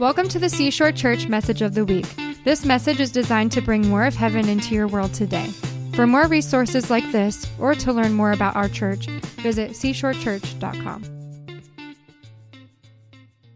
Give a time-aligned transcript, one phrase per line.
[0.00, 2.04] Welcome to the Seashore Church Message of the Week.
[2.42, 5.46] This message is designed to bring more of heaven into your world today.
[5.94, 11.04] For more resources like this, or to learn more about our church, visit seashorechurch.com.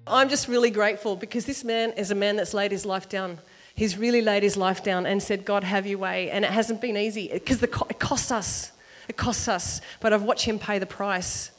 [0.06, 3.40] I'm just really grateful because this man is a man that's laid his life down.
[3.74, 6.30] He's really laid his life down and said, God, have your way.
[6.30, 8.70] And it hasn't been easy because it costs us.
[9.08, 9.80] It costs us.
[9.98, 11.50] But I've watched him pay the price.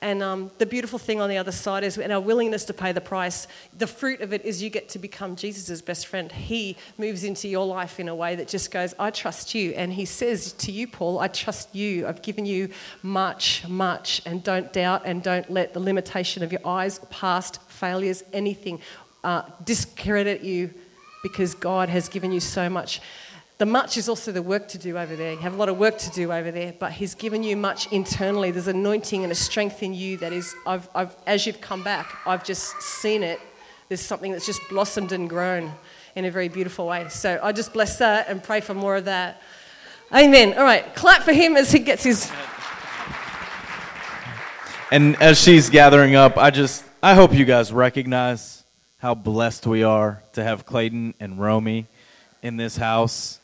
[0.00, 2.92] And um, the beautiful thing on the other side is, in our willingness to pay
[2.92, 6.30] the price, the fruit of it is you get to become Jesus' best friend.
[6.30, 9.72] He moves into your life in a way that just goes, I trust you.
[9.72, 12.06] And he says to you, Paul, I trust you.
[12.06, 12.68] I've given you
[13.02, 14.22] much, much.
[14.24, 18.80] And don't doubt and don't let the limitation of your eyes, past failures, anything
[19.24, 20.72] uh, discredit you
[21.24, 23.00] because God has given you so much.
[23.58, 25.32] The much is also the work to do over there.
[25.32, 27.90] You have a lot of work to do over there, but He's given you much
[27.92, 28.52] internally.
[28.52, 32.20] There's anointing and a strength in you that is, I've, I've, as you've come back,
[32.24, 33.40] I've just seen it.
[33.88, 35.72] There's something that's just blossomed and grown
[36.14, 37.08] in a very beautiful way.
[37.08, 39.42] So I just bless that and pray for more of that.
[40.14, 40.54] Amen.
[40.56, 42.30] All right, clap for him as he gets his.
[44.92, 48.62] And as she's gathering up, I just, I hope you guys recognize
[48.98, 51.86] how blessed we are to have Clayton and Romy
[52.40, 53.37] in this house.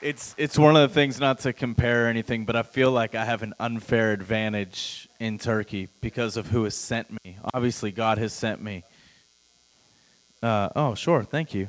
[0.00, 3.16] It's it's one of the things not to compare or anything, but I feel like
[3.16, 7.36] I have an unfair advantage in Turkey because of who has sent me.
[7.52, 8.84] Obviously, God has sent me.
[10.40, 11.68] Uh, oh, sure, thank you.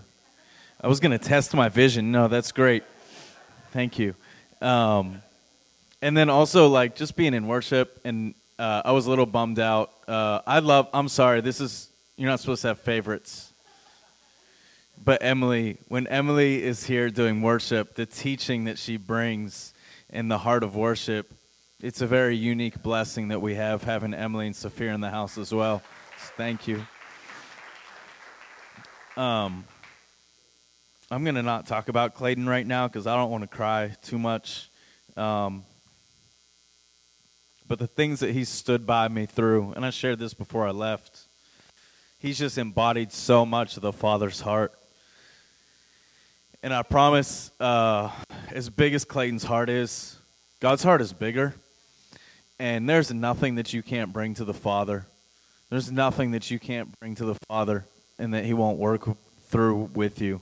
[0.80, 2.12] I was going to test my vision.
[2.12, 2.84] No, that's great.
[3.72, 4.14] Thank you.
[4.62, 5.24] Um,
[6.02, 9.58] and then also like just being in worship, and uh, I was a little bummed
[9.58, 9.92] out.
[10.08, 10.88] Uh, I love.
[10.94, 11.42] I'm sorry.
[11.42, 13.49] This is you're not supposed to have favorites.
[15.02, 19.74] But Emily, when Emily is here doing worship, the teaching that she brings
[20.10, 21.34] in the heart of worship,
[21.82, 25.38] it's a very unique blessing that we have having Emily and Sophia in the house
[25.38, 25.82] as well.
[26.20, 26.86] So thank you.
[29.16, 29.64] Um,
[31.10, 33.96] I'm going to not talk about Clayton right now because I don't want to cry
[34.02, 34.70] too much.
[35.16, 35.64] Um,
[37.68, 40.72] but the things that he stood by me through, and I shared this before I
[40.72, 41.22] left,
[42.20, 44.74] he's just embodied so much of the Father's heart.
[46.62, 48.12] And I promise, uh,
[48.52, 50.18] as big as Clayton's heart is,
[50.60, 51.56] God's heart is bigger.
[52.60, 55.06] And there's nothing that you can't bring to the Father.
[55.70, 57.86] There's nothing that you can't bring to the Father
[58.18, 59.08] and that He won't work
[59.48, 60.42] through with you.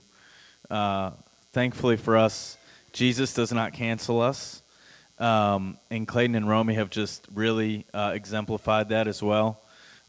[0.72, 1.12] Uh,
[1.54, 2.58] thankfully for us,
[2.94, 4.64] Jesus does not cancel us.
[5.20, 9.62] Um, and Clayton and Romy have just really uh, exemplified that as well,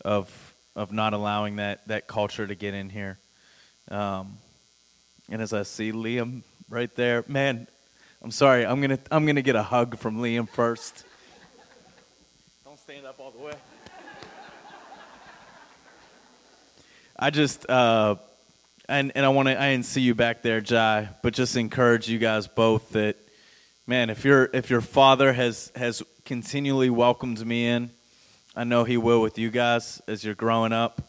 [0.05, 3.19] of of not allowing that that culture to get in here.
[3.91, 4.39] Um,
[5.28, 7.66] and as I see Liam right there, man,
[8.22, 8.65] I'm sorry.
[8.65, 11.05] I'm gonna I'm gonna get a hug from Liam first.
[12.65, 13.53] Don't stand up all the way.
[17.19, 18.16] I just uh,
[18.89, 22.09] and and I want to I didn't see you back there, Jai, but just encourage
[22.09, 23.16] you guys both that,
[23.87, 27.91] man, if your if your father has has continually welcomed me in,
[28.56, 31.03] I know he will with you guys as you're growing up.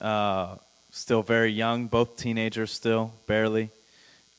[0.00, 0.56] Uh,
[0.92, 3.70] still very young, both teenagers still, barely.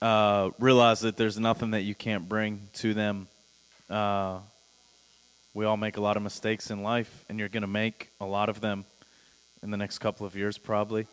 [0.01, 3.27] Uh, realize that there's nothing that you can't bring to them.
[3.89, 4.37] Uh,
[5.53, 8.25] we all make a lot of mistakes in life, and you're going to make a
[8.25, 8.85] lot of them
[9.61, 11.07] in the next couple of years, probably.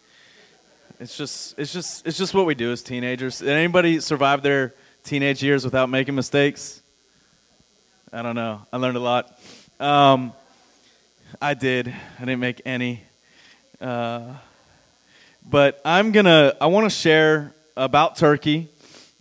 [0.98, 3.38] It's just, it's just, it's just what we do as teenagers.
[3.38, 4.74] Did anybody survive their
[5.04, 6.82] teenage years without making mistakes?
[8.12, 8.60] I don't know.
[8.72, 9.40] I learned a lot.
[9.78, 10.32] Um,
[11.40, 11.88] I did.
[11.88, 13.02] I didn't make any.
[13.80, 14.34] Uh,
[15.48, 16.54] but I'm gonna.
[16.60, 18.68] I want to share about Turkey,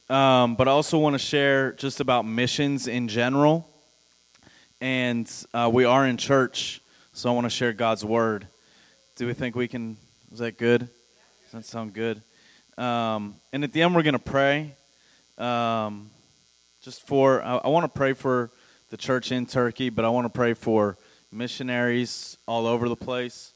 [0.09, 3.67] um, but I also want to share just about missions in general.
[4.81, 6.81] And uh, we are in church,
[7.13, 8.47] so I want to share God's word.
[9.15, 9.97] Do we think we can?
[10.31, 10.81] Is that good?
[10.81, 12.21] Does that sound good?
[12.77, 14.75] Um, and at the end, we're gonna pray.
[15.37, 16.11] Um,
[16.81, 18.51] just for I, I want to pray for
[18.89, 20.97] the church in Turkey, but I want to pray for
[21.31, 23.51] missionaries all over the place.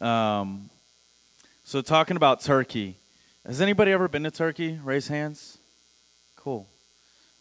[0.00, 0.70] Um,
[1.68, 2.96] so, talking about Turkey,
[3.44, 4.80] has anybody ever been to Turkey?
[4.82, 5.58] Raise hands.
[6.34, 6.66] Cool.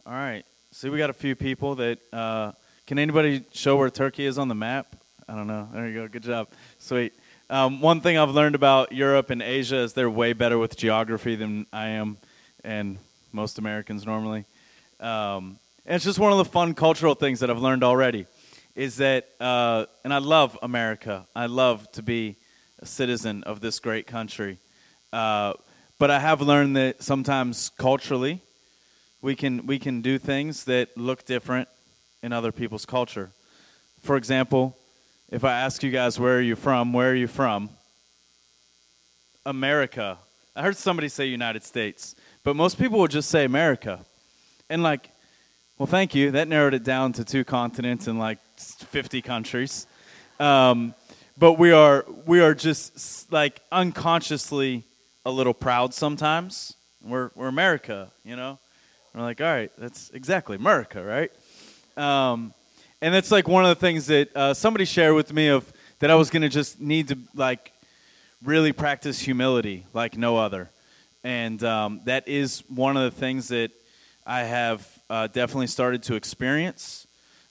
[0.06, 0.44] All right.
[0.74, 2.00] See, we got a few people that.
[2.12, 2.52] Uh,
[2.88, 4.98] can anybody show where Turkey is on the map?
[5.30, 5.70] I don't know.
[5.72, 6.10] There you go.
[6.10, 6.50] Good job.
[6.78, 7.14] Sweet.
[7.50, 11.38] Um, one thing I've learned about Europe and Asia is they're way better with geography
[11.38, 12.18] than I am,
[12.66, 12.98] and
[13.32, 14.44] most Americans normally.
[15.00, 18.26] Um, and it's just one of the fun cultural things that I've learned already
[18.76, 21.26] is that, uh, and I love America.
[21.34, 22.36] I love to be
[22.84, 24.58] citizen of this great country.
[25.12, 25.54] Uh,
[26.00, 28.42] but I have learned that sometimes culturally,
[29.22, 31.68] we can we can do things that look different
[32.22, 33.32] in other people's culture.
[34.02, 34.78] For example,
[35.30, 36.94] if I ask you guys, where are you from?
[36.94, 37.70] Where are you from?
[39.46, 40.18] America.
[40.56, 44.00] I heard somebody say United States, but most people would just say America.
[44.70, 45.10] And like,
[45.78, 46.32] well, thank you.
[46.32, 49.88] That narrowed it down to two continents and like 50 countries.
[50.40, 50.94] Um,
[51.38, 54.84] but we are we are just like unconsciously
[55.26, 56.74] a little proud sometimes.
[57.04, 58.60] We're we're America, you know.
[59.14, 61.32] We're like, all right, that's exactly America, right?
[61.98, 62.54] Um,
[63.02, 66.12] and that's like one of the things that uh, somebody shared with me of that
[66.12, 67.72] I was gonna just need to like
[68.44, 70.70] really practice humility like no other,
[71.24, 73.72] and um, that is one of the things that
[74.26, 77.07] I have uh, definitely started to experience.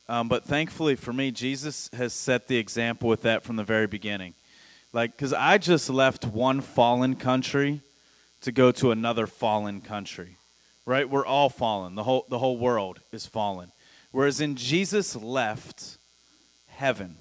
[0.09, 3.87] Um, but thankfully for me, Jesus has set the example with that from the very
[3.87, 4.35] beginning.
[4.93, 7.81] Like, because I just left one fallen country
[8.43, 10.37] to go to another fallen country,
[10.85, 11.09] right?
[11.09, 11.97] We're all fallen.
[11.97, 13.73] The whole, the whole world is fallen.
[14.13, 15.99] Whereas in Jesus left
[16.69, 17.17] heaven,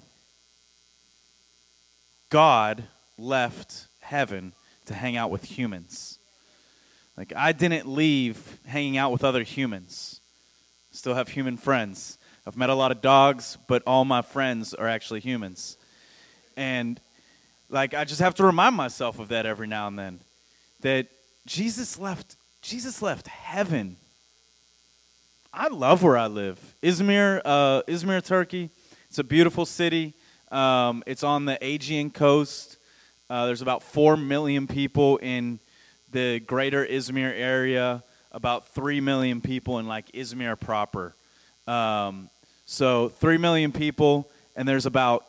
[2.30, 2.84] God
[3.18, 4.52] left heaven
[4.86, 6.18] to hang out with humans.
[7.16, 10.20] Like, I didn't leave hanging out with other humans,
[10.92, 12.18] still have human friends.
[12.46, 15.76] I've met a lot of dogs, but all my friends are actually humans.
[16.56, 17.00] And
[17.68, 20.20] like I just have to remind myself of that every now and then.
[20.82, 21.08] That
[21.44, 23.96] Jesus left Jesus left heaven.
[25.52, 26.60] I love where I live.
[26.82, 28.70] Izmir, uh, Izmir, Turkey.
[29.08, 30.14] It's a beautiful city.
[30.50, 32.76] Um, it's on the Aegean coast.
[33.28, 35.58] Uh, there's about four million people in
[36.12, 38.04] the greater Izmir area.
[38.32, 41.14] About three million people in like Izmir proper.
[41.66, 42.28] Um,
[42.68, 45.24] so, 3 million people, and there's about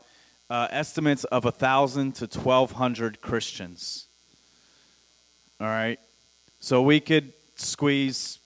[0.50, 4.08] uh, estimates of 1,000 to 1,200 Christians.
[5.62, 6.00] All right?
[6.60, 8.40] So, we could squeeze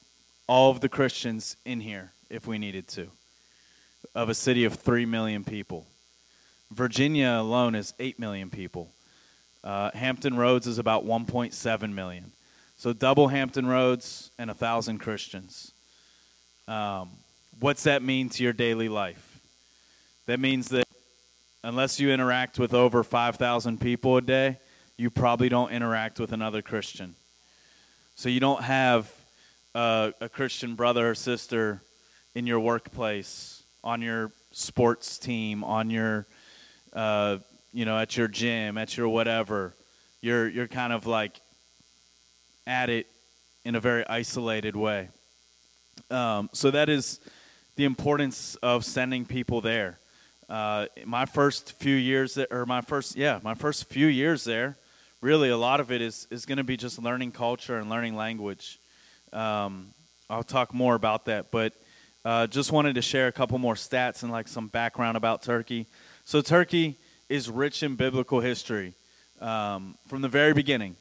[0.46, 3.08] all of the Christians in here if we needed to,
[4.14, 5.88] of a city of 3 million people.
[6.70, 8.92] Virginia alone is 8 million people.
[9.64, 12.34] Uh, Hampton Roads is about 1.7 million.
[12.78, 15.72] So, double Hampton Roads and 1,000 Christians.
[16.68, 17.12] Um,
[17.59, 19.39] what's that mean to your daily life?
[20.27, 20.88] That means that
[21.63, 24.57] unless you interact with over 5,000 people a day,
[24.98, 27.15] you probably don't interact with another Christian.
[28.15, 29.12] So you don't have
[29.74, 31.81] a, a Christian brother or sister
[32.36, 36.27] in your workplace, on your sports team, on your,
[36.94, 37.38] uh,
[37.74, 39.74] you know, at your gym, at your whatever.
[40.21, 41.39] You're you're kind of like
[42.68, 43.07] at it
[43.65, 45.09] in a very isolated way.
[46.09, 47.19] Um, so that is
[47.81, 49.98] the importance of sending people there.
[50.48, 54.78] Uh, my first few years, there, or my first, yeah, my first few years there,
[55.19, 58.16] really a lot of it is, is going to be just learning culture and learning
[58.16, 58.78] language.
[59.33, 59.95] Um,
[60.30, 61.74] I'll talk more about that, but
[62.24, 65.88] uh, just wanted to share a couple more stats and like some background about Turkey.
[66.24, 66.98] So Turkey
[67.30, 68.94] is rich in biblical history
[69.39, 70.98] um, from the very beginning.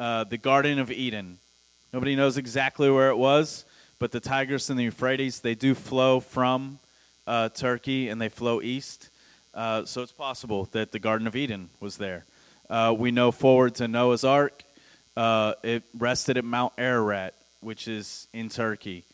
[0.00, 1.38] Uh, the Garden of Eden.
[1.92, 3.64] Nobody knows exactly where it was,
[3.98, 6.78] but the Tigris and the Euphrates, they do flow from
[7.26, 9.10] uh, Turkey and they flow east.
[9.54, 12.24] Uh, so it's possible that the Garden of Eden was there.
[12.70, 14.62] Uh, we know forward to Noah's Ark,
[15.16, 19.04] uh, it rested at Mount Ararat, which is in Turkey.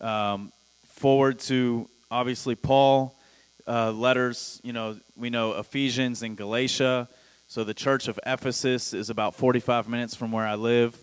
[0.00, 0.50] Um,
[0.88, 3.14] forward to obviously Paul,
[3.68, 7.08] uh, letters, you know, we know Ephesians and Galatia.
[7.46, 10.96] So the church of Ephesus is about 45 minutes from where I live,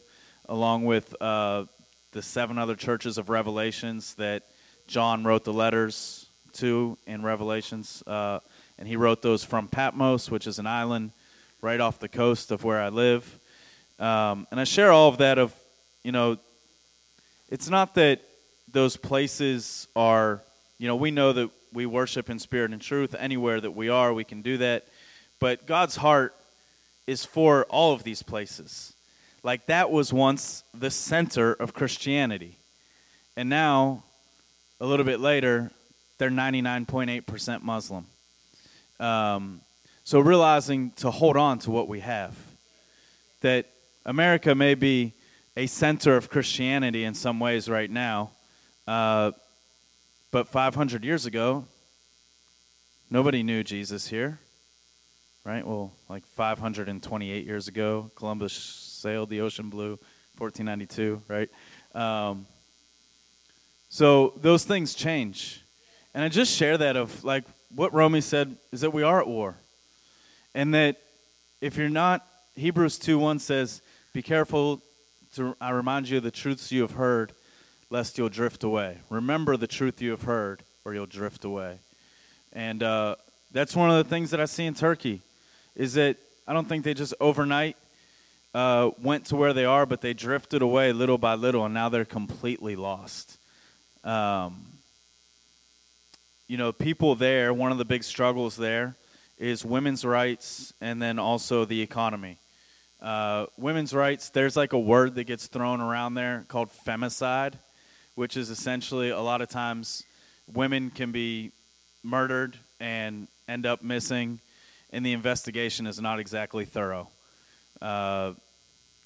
[0.50, 1.66] along with uh,
[2.12, 4.44] the seven other churches of Revelations that
[4.88, 8.04] John wrote the letters to in Revelations.
[8.06, 8.40] Uh,
[8.78, 11.12] and he wrote those from Patmos, which is an island
[11.62, 13.40] right off the coast of where I live.
[14.00, 15.54] Um, and I share all of that of,
[16.04, 16.38] you know,
[17.50, 18.22] it's not that
[18.72, 20.42] those places are,
[20.80, 24.14] you know, we know that we worship in spirit and truth anywhere that we are,
[24.14, 24.88] we can do that.
[25.40, 26.36] But God's heart
[27.08, 28.94] is for all of these places.
[29.44, 32.58] Like that was once the center of Christianity.
[33.36, 34.04] And now,
[34.80, 35.72] a little bit later,
[36.18, 38.06] they're 99.8% Muslim.
[39.00, 39.62] Um,
[40.04, 42.36] so realizing to hold on to what we have,
[43.42, 43.66] that
[44.06, 45.14] America may be
[45.58, 48.32] a center of Christianity in some ways right now,
[48.88, 49.32] uh,
[50.32, 51.66] but 500 years ago,
[53.10, 54.40] nobody knew Jesus here,
[55.44, 55.66] right?
[55.66, 59.98] Well, like 528 years ago, Columbus sailed the ocean blue,
[60.38, 61.50] 1492, right?
[61.96, 62.46] Um,
[63.90, 65.62] so those things change.
[66.14, 67.44] And I just share that of like
[67.74, 69.56] what Romy said is that we are at war.
[70.54, 70.98] And that
[71.62, 73.82] if you're not, Hebrews 2 1 says,
[74.14, 74.82] Be careful
[75.36, 77.32] to, I remind you of the truths you have heard,
[77.90, 78.98] lest you'll drift away.
[79.10, 81.80] Remember the truth you have heard, or you'll drift away.
[82.54, 83.16] And uh,
[83.52, 85.22] that's one of the things that I see in Turkey,
[85.76, 86.18] is that
[86.48, 87.78] I don't think they just overnight
[88.54, 91.90] uh, went to where they are, but they drifted away little by little, and now
[91.90, 93.38] they're completely lost.
[94.04, 94.66] Um,
[96.48, 98.96] you know, people there, one of the big struggles there
[99.38, 102.38] is women's rights and then also the economy.
[103.02, 107.54] Uh, women's rights, there's like a word that gets thrown around there called femicide,
[108.16, 110.04] which is essentially a lot of times
[110.54, 111.52] women can be
[112.04, 114.40] murdered and end up missing,
[114.92, 117.08] and the investigation is not exactly thorough.
[117.82, 118.34] Uh,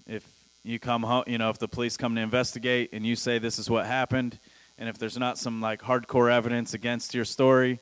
[0.08, 0.26] if
[0.64, 3.60] you come home, you know, if the police come to investigate and you say this
[3.60, 4.38] is what happened,
[4.78, 7.80] and if there's not some like hardcore evidence against your story,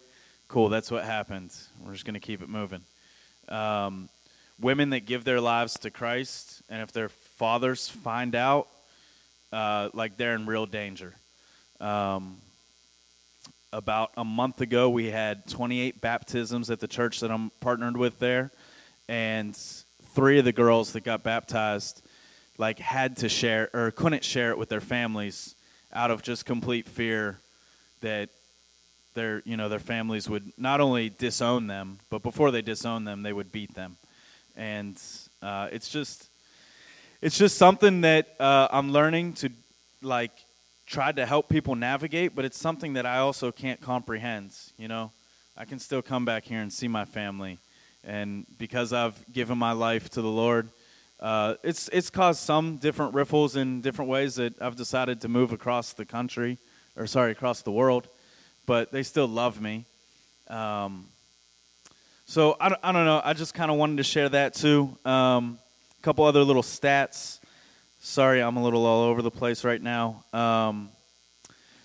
[0.48, 1.52] cool, that's what happened.
[1.84, 2.82] We're just going to keep it moving.
[3.50, 4.10] Um,
[4.60, 8.68] women that give their lives to Christ, and if their fathers find out,
[9.52, 11.16] uh, like they're in real danger.
[11.80, 12.38] Um,
[13.72, 18.20] about a month ago, we had 28 baptisms at the church that I'm partnered with
[18.20, 18.52] there,
[19.08, 19.58] and
[20.14, 22.02] three of the girls that got baptized
[22.58, 25.56] like had to share or couldn't share it with their families
[25.92, 27.40] out of just complete fear
[28.02, 28.30] that
[29.14, 33.24] their you know their families would not only disown them, but before they disown them,
[33.24, 33.98] they would beat them,
[34.56, 35.00] and
[35.42, 36.28] uh, it's just
[37.22, 39.50] it's just something that uh, I'm learning to
[40.02, 40.32] like
[40.86, 44.52] try to help people navigate, but it's something that I also can't comprehend.
[44.78, 45.12] You know,
[45.56, 47.60] I can still come back here and see my family,
[48.04, 50.70] and because I've given my life to the Lord.
[51.20, 55.54] Uh, it's it's caused some different riffles in different ways that I've decided to move
[55.54, 56.58] across the country,
[56.98, 58.08] or sorry, across the world,
[58.66, 59.86] but they still love me.
[60.50, 61.06] Um,
[62.26, 63.22] so I don't, I don't know.
[63.24, 64.98] I just kind of wanted to share that too.
[65.06, 65.60] Um,
[66.00, 67.40] a couple other little stats.
[68.02, 70.26] Sorry, I'm a little all over the place right now.
[70.34, 70.90] Um,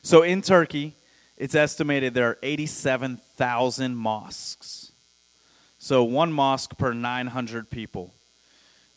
[0.03, 0.95] so in Turkey,
[1.37, 4.91] it's estimated there are 87,000 mosques.
[5.79, 8.13] So one mosque per 900 people.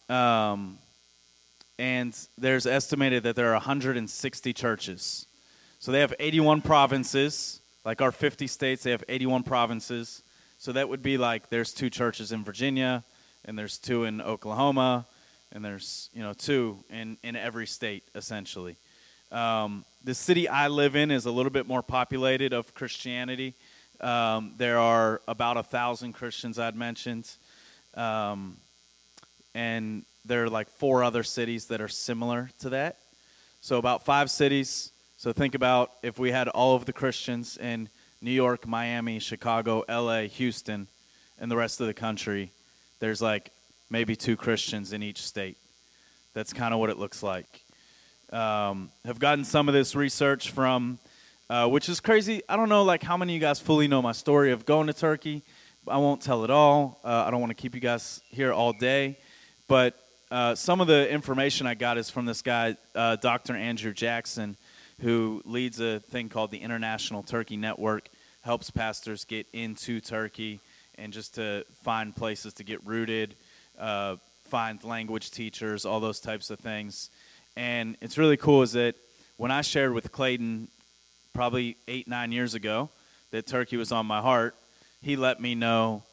[0.10, 0.78] Um,
[1.78, 5.26] and there's estimated that there are 160 churches.
[5.80, 10.22] So they have 81 provinces, like our 50 states, they have 81 provinces.
[10.60, 13.04] So that would be like there's two churches in Virginia,
[13.46, 15.08] and there's two in Oklahoma,
[15.52, 18.76] and there's you know two in in every state essentially.
[19.32, 23.56] Um, the city I live in is a little bit more populated of Christianity.
[24.02, 27.30] Um, there are about a thousand Christians I'd mentioned.
[27.94, 28.58] Um,
[29.54, 32.98] and there are like four other cities that are similar to that.
[33.62, 34.92] So about five cities.
[35.18, 37.90] So think about if we had all of the Christians in
[38.22, 40.88] New York, Miami, Chicago, LA, Houston,
[41.40, 42.52] and the rest of the country,
[43.00, 43.52] there's like
[43.90, 45.58] maybe two Christians in each state.
[46.34, 47.62] That's kind of what it looks like.
[48.32, 50.98] Um, have gotten some of this research from,
[51.52, 52.42] uh, which is crazy.
[52.48, 54.88] I don't know like how many of you guys fully know my story of going
[54.88, 55.44] to Turkey.
[55.86, 57.02] I won't tell it all.
[57.04, 59.18] Uh, I don't want to keep you guys here all day.
[59.68, 60.00] But
[60.32, 63.54] uh, some of the information I got is from this guy, uh, Dr.
[63.54, 64.56] Andrew Jackson,
[65.02, 68.08] who leads a thing called the International Turkey Network,
[68.44, 70.62] helps pastors get into Turkey
[70.98, 73.36] and just to find places to get rooted,
[73.78, 74.16] uh,
[74.46, 77.10] find language teachers, all those types of things.
[77.58, 78.96] And it's really cool is that
[79.36, 80.70] when I shared with Clayton
[81.34, 82.90] probably eight, nine years ago
[83.32, 84.56] that Turkey was on my heart,
[85.02, 86.04] he let me know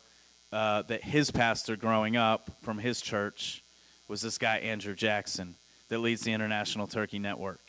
[0.53, 3.63] uh, that his pastor growing up from his church
[4.07, 5.55] was this guy, Andrew Jackson,
[5.89, 7.61] that leads the International Turkey Network.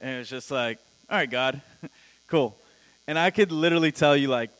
[0.00, 1.60] And it was just like, all right, God,
[2.26, 2.56] cool.
[3.06, 4.50] And I could literally tell you like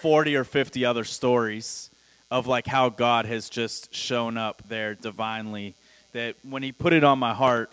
[0.00, 1.90] 40 or 50 other stories
[2.30, 5.74] of like how God has just shown up there divinely.
[6.12, 7.70] That when He put it on my heart,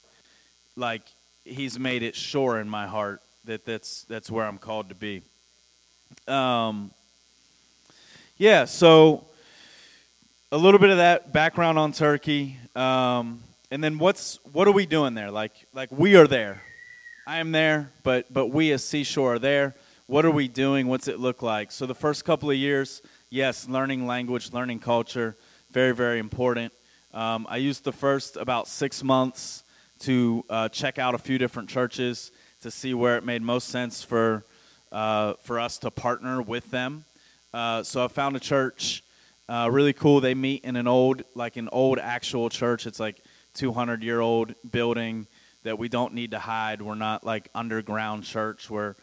[0.75, 1.01] like
[1.43, 5.21] He's made it sure in my heart that that's that's where I'm called to be.
[6.27, 6.91] Um,
[8.37, 9.25] yeah, so
[10.51, 14.85] a little bit of that background on Turkey, um, and then what's what are we
[14.85, 15.31] doing there?
[15.31, 16.61] Like like we are there.
[17.25, 19.75] I am there, but but we as Seashore are there.
[20.07, 20.87] What are we doing?
[20.87, 21.71] What's it look like?
[21.71, 25.35] So the first couple of years, yes, learning language, learning culture,
[25.71, 26.73] very very important.
[27.13, 29.63] Um, I used the first about six months
[29.99, 34.03] to uh, check out a few different churches to see where it made most sense
[34.03, 34.43] for
[34.91, 37.05] uh, for us to partner with them.
[37.53, 39.03] Uh, so I found a church,
[39.49, 40.21] uh, really cool.
[40.21, 42.85] They meet in an old, like an old actual church.
[42.85, 43.21] It's like
[43.55, 45.27] 200 year old building
[45.63, 46.81] that we don't need to hide.
[46.81, 48.95] We're not like underground church where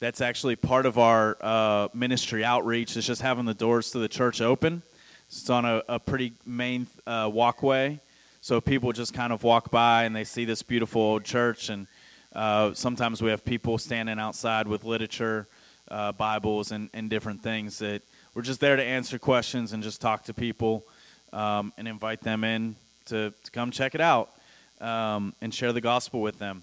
[0.00, 2.96] that's actually part of our uh, ministry outreach.
[2.96, 4.82] Is just having the doors to the church open.
[5.28, 8.00] It's on a, a pretty main uh, walkway,
[8.40, 11.68] so people just kind of walk by and they see this beautiful old church.
[11.68, 11.86] And
[12.34, 15.46] uh, sometimes we have people standing outside with literature
[15.90, 17.78] uh, Bibles and, and different things.
[17.80, 18.02] That
[18.34, 20.84] we're just there to answer questions and just talk to people
[21.32, 24.30] um, and invite them in to, to come check it out
[24.80, 26.62] um, and share the gospel with them.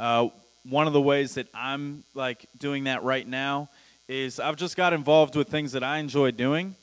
[0.00, 0.28] Uh,
[0.68, 3.68] one of the ways that I'm like doing that right now
[4.08, 6.74] is I've just got involved with things that I enjoy doing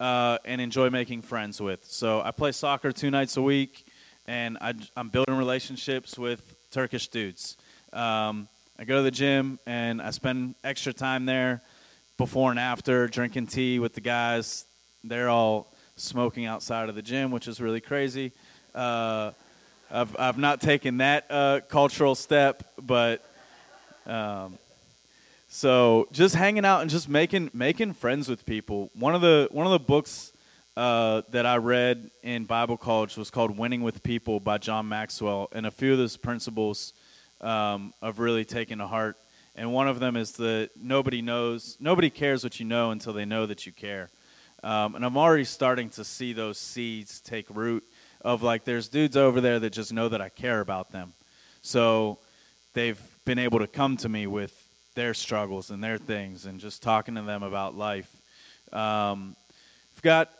[0.00, 1.84] uh, and enjoy making friends with.
[1.84, 3.86] So I play soccer two nights a week,
[4.26, 7.56] and I, am building relationships with Turkish dudes.
[7.92, 11.62] Um, I go to the gym and I spend extra time there
[12.16, 14.66] before and after drinking tea with the guys.
[15.04, 15.66] They're all
[15.96, 18.32] smoking outside of the gym, which is really crazy.
[18.74, 19.32] Uh,
[19.90, 23.24] I've I've not taken that uh, cultural step, but
[24.06, 24.58] um,
[25.48, 28.90] so just hanging out and just making making friends with people.
[28.94, 30.32] One of the one of the books
[30.76, 35.48] uh, that I read in Bible college was called "Winning with People" by John Maxwell,
[35.52, 36.92] and a few of those principles
[37.40, 39.16] um, I've really taking to heart.
[39.54, 43.24] And one of them is that nobody knows, nobody cares what you know until they
[43.24, 44.08] know that you care.
[44.62, 47.84] Um, and I'm already starting to see those seeds take root
[48.20, 51.12] of like, there's dudes over there that just know that I care about them.
[51.62, 52.18] So
[52.74, 54.52] they've been able to come to me with
[54.94, 58.10] their struggles and their things and just talking to them about life.
[58.72, 59.36] Um,
[59.96, 60.30] I've got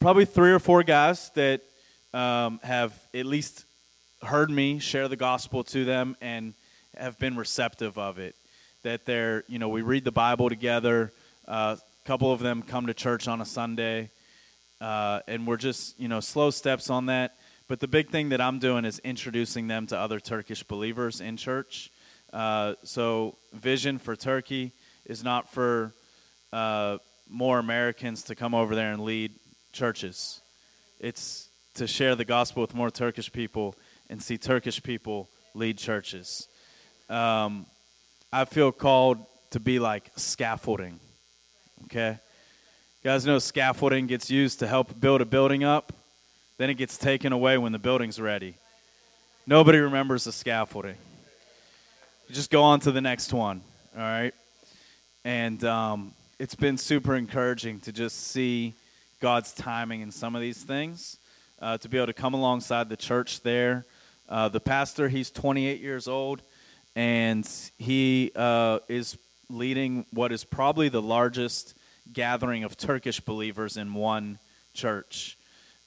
[0.00, 1.60] probably three or four guys that
[2.14, 3.65] um, have at least
[4.22, 6.54] heard me share the gospel to them and
[6.96, 8.34] have been receptive of it.
[8.82, 11.12] That they're, you know, we read the Bible together.
[11.46, 14.10] Uh, a couple of them come to church on a Sunday,
[14.80, 17.34] uh, and we're just, you know, slow steps on that.
[17.68, 21.36] But the big thing that I'm doing is introducing them to other Turkish believers in
[21.36, 21.90] church.
[22.32, 24.72] Uh, so, Vision for Turkey
[25.04, 25.92] is not for
[26.52, 29.32] uh, more Americans to come over there and lead
[29.72, 30.40] churches.
[31.00, 33.74] It's to share the gospel with more Turkish people
[34.08, 36.48] and see Turkish people lead churches.
[37.08, 37.66] Um,
[38.32, 41.00] I feel called to be like scaffolding.
[41.84, 42.18] Okay?
[43.02, 45.92] You guys know scaffolding gets used to help build a building up,
[46.58, 48.54] then it gets taken away when the building's ready.
[49.46, 50.96] Nobody remembers the scaffolding.
[52.28, 53.60] You just go on to the next one,
[53.94, 54.34] all right?
[55.24, 58.74] And um, it's been super encouraging to just see
[59.20, 61.18] God's timing in some of these things,
[61.62, 63.84] uh, to be able to come alongside the church there
[64.28, 66.42] uh, the pastor, he's 28 years old,
[66.94, 69.16] and he uh, is
[69.48, 71.74] leading what is probably the largest
[72.12, 74.38] gathering of Turkish believers in one
[74.74, 75.38] church.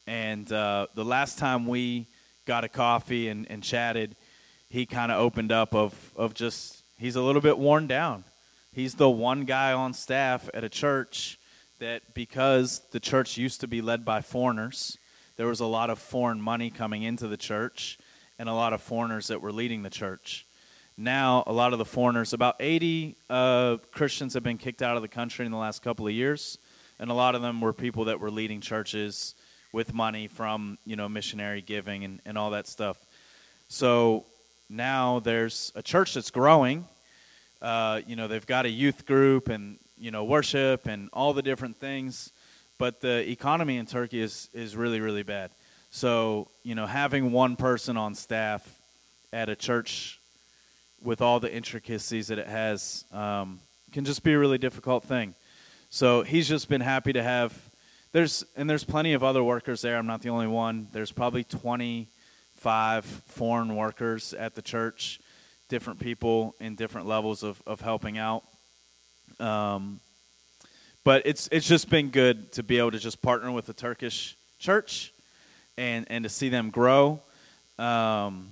[0.07, 2.07] And uh, the last time we
[2.45, 4.15] got a coffee and, and chatted,
[4.69, 8.23] he kind of opened up of, of just, he's a little bit worn down.
[8.73, 11.37] He's the one guy on staff at a church
[11.79, 14.97] that because the church used to be led by foreigners,
[15.37, 17.97] there was a lot of foreign money coming into the church
[18.39, 20.47] and a lot of foreigners that were leading the church.
[20.97, 25.01] Now, a lot of the foreigners, about 80 uh, Christians have been kicked out of
[25.01, 26.57] the country in the last couple of years,
[26.99, 29.35] and a lot of them were people that were leading churches
[29.71, 32.97] with money from you know missionary giving and, and all that stuff.
[33.67, 34.25] So
[34.69, 36.85] now there's a church that's growing.
[37.61, 41.41] Uh, you know they've got a youth group and you know worship and all the
[41.41, 42.31] different things,
[42.77, 45.51] but the economy in Turkey is is really really bad.
[45.91, 48.67] So, you know, having one person on staff
[49.33, 50.19] at a church
[51.03, 53.59] with all the intricacies that it has um,
[53.91, 55.33] can just be a really difficult thing.
[55.89, 57.57] So he's just been happy to have.
[58.11, 59.97] There's and there's plenty of other workers there.
[59.97, 60.87] I'm not the only one.
[60.91, 65.19] There's probably 25 foreign workers at the church,
[65.69, 68.43] different people in different levels of, of helping out.
[69.39, 69.99] Um,
[71.03, 74.35] but it's it's just been good to be able to just partner with the Turkish
[74.59, 75.13] church
[75.79, 77.21] and and to see them grow.
[77.79, 78.49] Um,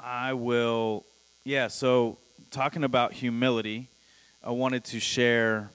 [0.00, 1.04] I will,
[1.44, 1.68] yeah.
[1.68, 2.16] So
[2.50, 3.88] talking about humility,
[4.42, 5.70] I wanted to share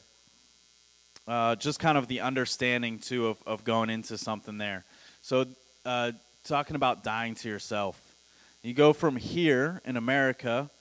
[1.27, 4.83] uh, just kind of the understanding too of, of going into something there.
[5.21, 5.45] So
[5.85, 8.01] uh, talking about dying to yourself,
[8.63, 10.71] you go from here in America,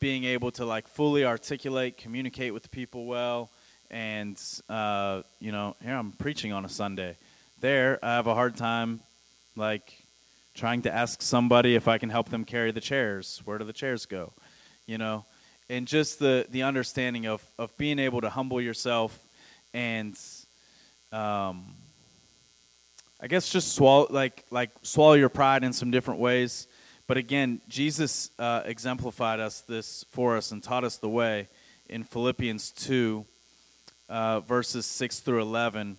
[0.00, 3.48] being able to like fully articulate, communicate with people well,
[3.92, 4.36] and
[4.68, 7.16] uh, you know, here I'm preaching on a Sunday
[7.60, 9.00] there, I have a hard time,
[9.56, 9.92] like,
[10.54, 13.40] trying to ask somebody if I can help them carry the chairs.
[13.44, 14.32] Where do the chairs go?
[14.86, 15.24] You know,
[15.68, 19.16] and just the the understanding of of being able to humble yourself
[19.72, 20.18] and,
[21.12, 21.64] um,
[23.20, 26.66] I guess just swallow like like swallow your pride in some different ways.
[27.06, 31.48] But again, Jesus uh, exemplified us this for us and taught us the way
[31.88, 33.24] in Philippians two,
[34.08, 35.98] uh, verses six through eleven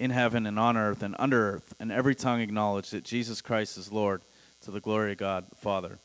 [0.00, 3.76] in heaven and on earth and under earth, and every tongue acknowledge that Jesus Christ
[3.76, 4.22] is Lord
[4.62, 5.98] to the glory of God the Father.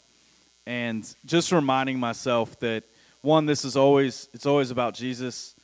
[0.67, 2.83] And just reminding myself that
[3.21, 5.55] one this is always it's always about jesus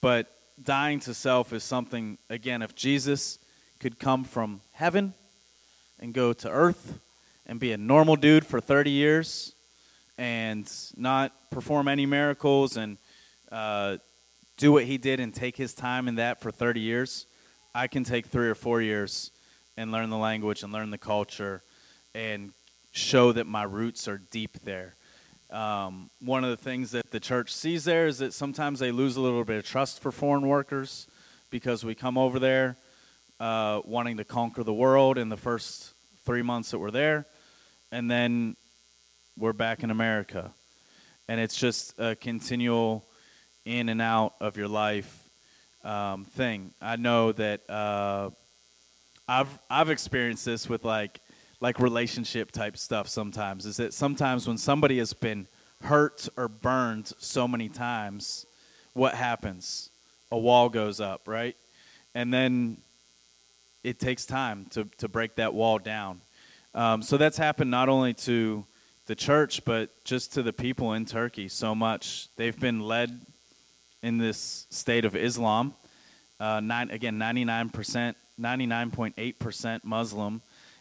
[0.00, 0.28] but
[0.62, 3.40] dying to self is something again if jesus
[3.80, 5.12] could come from heaven
[5.98, 7.00] and go to earth
[7.46, 9.52] and be a normal dude for 30 years
[10.16, 12.98] and not perform any miracles and
[13.50, 13.96] uh,
[14.56, 17.26] do what he did and take his time in that for 30 years
[17.78, 19.30] i can take three or four years
[19.76, 21.62] and learn the language and learn the culture
[22.12, 22.52] and
[22.90, 24.96] show that my roots are deep there.
[25.50, 29.16] Um, one of the things that the church sees there is that sometimes they lose
[29.16, 31.06] a little bit of trust for foreign workers
[31.50, 32.76] because we come over there
[33.38, 35.94] uh, wanting to conquer the world in the first
[36.26, 37.24] three months that we're there,
[37.92, 38.56] and then
[39.38, 40.50] we're back in America.
[41.28, 43.04] And it's just a continual
[43.64, 45.17] in and out of your life
[45.88, 46.72] um, thing.
[46.82, 48.30] I know that uh,
[49.26, 51.20] I've I've experienced this with like
[51.60, 55.48] like relationship type stuff sometimes is that sometimes when somebody has been
[55.82, 58.46] hurt or burned so many times
[58.92, 59.90] what happens?
[60.30, 61.56] A wall goes up right?
[62.14, 62.76] And then
[63.82, 66.20] it takes time to, to break that wall down.
[66.74, 68.64] Um, so that's happened not only to
[69.06, 72.28] the church but just to the people in turkey so much.
[72.36, 73.20] They've been led
[74.02, 75.74] in this state of islam
[76.40, 80.40] uh, nine, again 99% 99.8% muslim.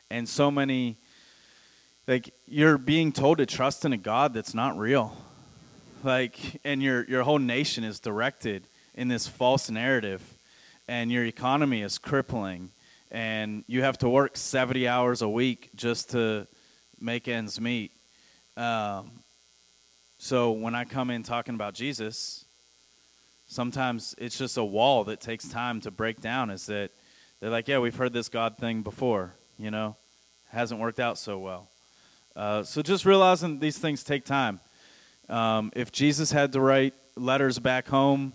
[0.10, 0.98] And so many
[2.08, 5.18] like you're being told to trust in a god that's not real.
[6.04, 10.22] Like and your your whole nation is directed in this false narrative
[10.88, 12.70] and your economy is crippling
[13.12, 16.48] and you have to work 70 hours a week just to
[17.00, 17.92] make ends meet.
[18.56, 19.12] Um,
[20.20, 22.47] so when i come in talking about jesus
[23.48, 26.92] sometimes it's just a wall that takes time to break down is that
[27.40, 29.96] they're like yeah we've heard this god thing before you know,
[30.52, 31.68] hasn't worked out so well.
[32.36, 34.60] Uh, so just realizing these things take time.
[35.30, 38.34] Um, if Jesus had to write letters back home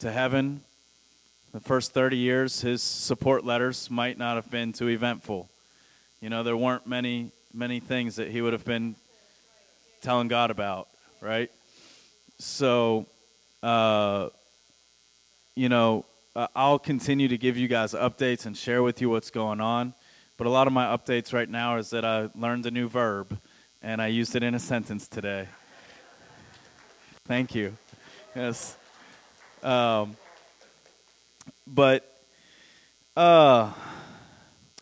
[0.00, 0.62] to heaven,
[1.52, 5.48] the first 30 years, his support letters might not have been too eventful.
[6.20, 8.96] You know, there weren't many, many things that he would have been
[10.02, 10.88] telling God about,
[11.20, 11.50] right?
[12.38, 13.06] So,
[13.62, 14.28] uh,
[15.56, 16.04] you know,
[16.54, 19.94] I'll continue to give you guys updates and share with you what's going on.
[20.36, 23.38] But a lot of my updates right now is that I learned a new verb
[23.80, 25.48] and I used it in a sentence today.
[27.26, 27.74] Thank you.
[28.34, 28.76] Yes.
[29.62, 30.14] Um,
[31.66, 32.20] but
[33.16, 33.72] uh,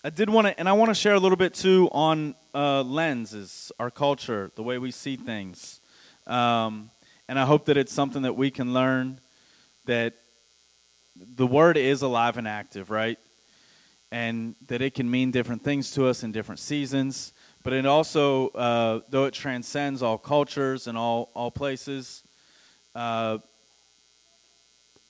[0.02, 2.82] I did want to, and I want to share a little bit too on uh,
[2.82, 5.80] lenses, our culture, the way we see things.
[6.26, 6.90] Um,
[7.28, 9.20] and I hope that it's something that we can learn
[9.84, 10.14] that
[11.16, 13.18] the word is alive and active, right?
[14.14, 17.32] and that it can mean different things to us in different seasons.
[17.64, 22.22] But it also, uh, though it transcends all cultures and all, all places,
[22.94, 23.38] uh,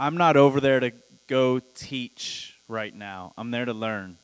[0.01, 0.93] I'm not over there to
[1.27, 3.35] go teach right now.
[3.37, 4.17] I'm there to learn.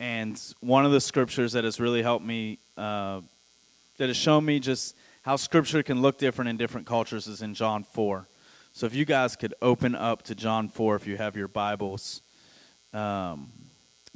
[0.00, 3.20] And one of the scriptures that has really helped me, uh,
[3.98, 7.52] that has shown me just how scripture can look different in different cultures, is in
[7.52, 8.26] John 4.
[8.76, 12.20] So if you guys could open up to John 4 if you have your Bibles.
[12.92, 13.50] Um,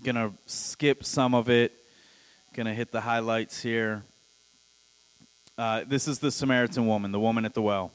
[0.04, 1.72] Gonna skip some of it.
[2.52, 4.02] Gonna hit the highlights here.
[5.56, 7.90] Uh, this is the Samaritan woman, the woman at the well.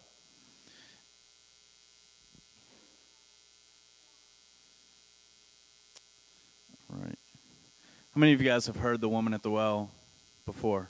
[6.90, 7.20] Right.
[8.16, 9.92] How many of you guys have heard the woman at the well
[10.48, 10.90] before?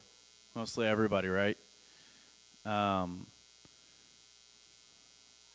[0.55, 1.57] Mostly everybody, right?
[2.63, 3.27] Um,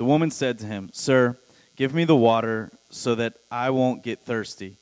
[0.00, 1.36] The woman said to him, Sir,
[1.76, 4.78] give me the water so that I won't get thirsty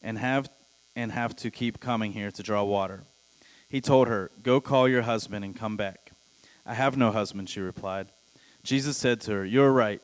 [0.00, 0.48] and have
[0.94, 3.02] and have to keep coming here to draw water.
[3.68, 6.12] He told her, Go call your husband and come back.
[6.64, 8.10] I have no husband, she replied.
[8.62, 10.00] Jesus said to her, You are right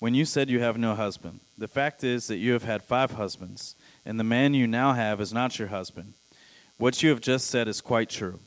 [0.00, 1.40] when you said you have no husband.
[1.56, 5.22] The fact is that you have had five husbands, and the man you now have
[5.22, 6.12] is not your husband.
[6.76, 8.40] What you have just said is quite true.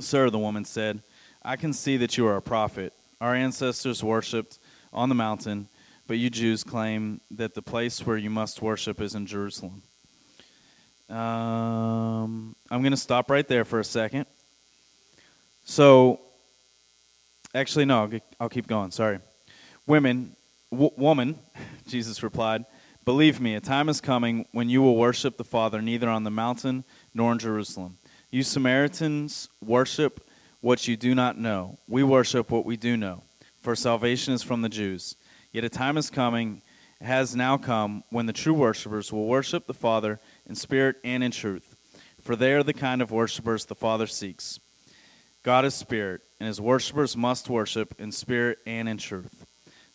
[0.00, 1.04] Sir, the woman said,
[1.44, 2.92] I can see that you are a prophet.
[3.20, 4.58] Our ancestors worshipped
[4.92, 5.68] on the mountain,
[6.06, 9.82] but you Jews claim that the place where you must worship is in Jerusalem.
[11.10, 14.26] Um, I'm going to stop right there for a second.
[15.64, 16.20] So,
[17.54, 18.90] actually, no, I'll keep going.
[18.90, 19.18] Sorry.
[19.86, 20.36] Women,
[20.70, 21.38] w- woman,
[21.88, 22.66] Jesus replied,
[23.04, 26.30] believe me, a time is coming when you will worship the Father neither on the
[26.30, 27.96] mountain nor in Jerusalem.
[28.30, 30.28] You Samaritans worship
[30.60, 31.78] what you do not know.
[31.86, 33.22] We worship what we do know,
[33.60, 35.16] for salvation is from the Jews.
[35.52, 36.62] Yet a time is coming,
[37.00, 41.30] has now come, when the true worshippers will worship the Father in spirit and in
[41.30, 41.76] truth,
[42.20, 44.58] for they are the kind of worshippers the Father seeks.
[45.44, 49.46] God is spirit, and his worshippers must worship in spirit and in truth.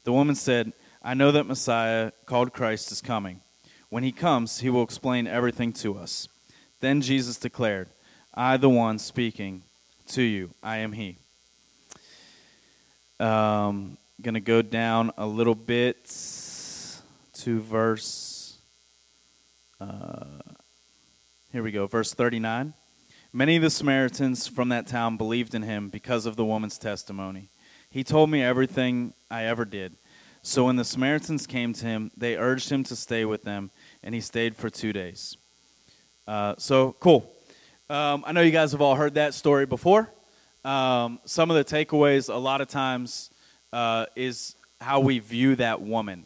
[0.05, 0.73] The woman said,
[1.03, 3.41] I know that Messiah, called Christ, is coming.
[3.89, 6.27] When he comes, he will explain everything to us.
[6.79, 7.89] Then Jesus declared,
[8.33, 9.63] I, the one speaking
[10.07, 11.17] to you, I am He.
[13.19, 16.05] Um, to go down a little bit
[17.33, 18.57] to verse.
[19.81, 20.25] Uh,
[21.51, 22.73] here we go, verse 39.
[23.33, 27.49] Many of the Samaritans from that town believed in him because of the woman's testimony.
[27.89, 29.95] He told me everything I ever did.
[30.41, 33.71] So when the Samaritans came to him, they urged him to stay with them,
[34.03, 35.35] and he stayed for two days.
[36.27, 37.32] Uh, so, cool.
[37.93, 40.09] Um, I know you guys have all heard that story before.
[40.65, 43.29] Um, some of the takeaways, a lot of times,
[43.71, 46.25] uh, is how we view that woman.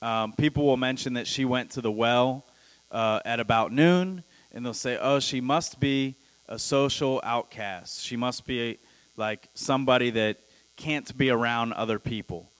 [0.00, 2.46] Um, people will mention that she went to the well
[2.90, 6.14] uh, at about noon, and they'll say, "Oh, she must be
[6.48, 8.02] a social outcast.
[8.02, 8.78] She must be a,
[9.18, 10.38] like somebody that
[10.78, 12.50] can't be around other people."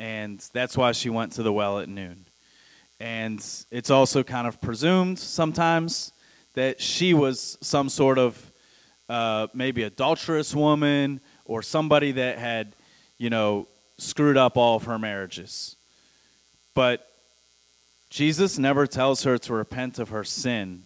[0.00, 2.24] And that's why she went to the well at noon.
[2.98, 3.38] And
[3.70, 6.12] it's also kind of presumed sometimes
[6.58, 8.52] that she was some sort of
[9.08, 12.74] uh, maybe adulterous woman or somebody that had,
[13.16, 15.76] you know, screwed up all of her marriages.
[16.74, 17.08] But
[18.10, 20.82] Jesus never tells her to repent of her sin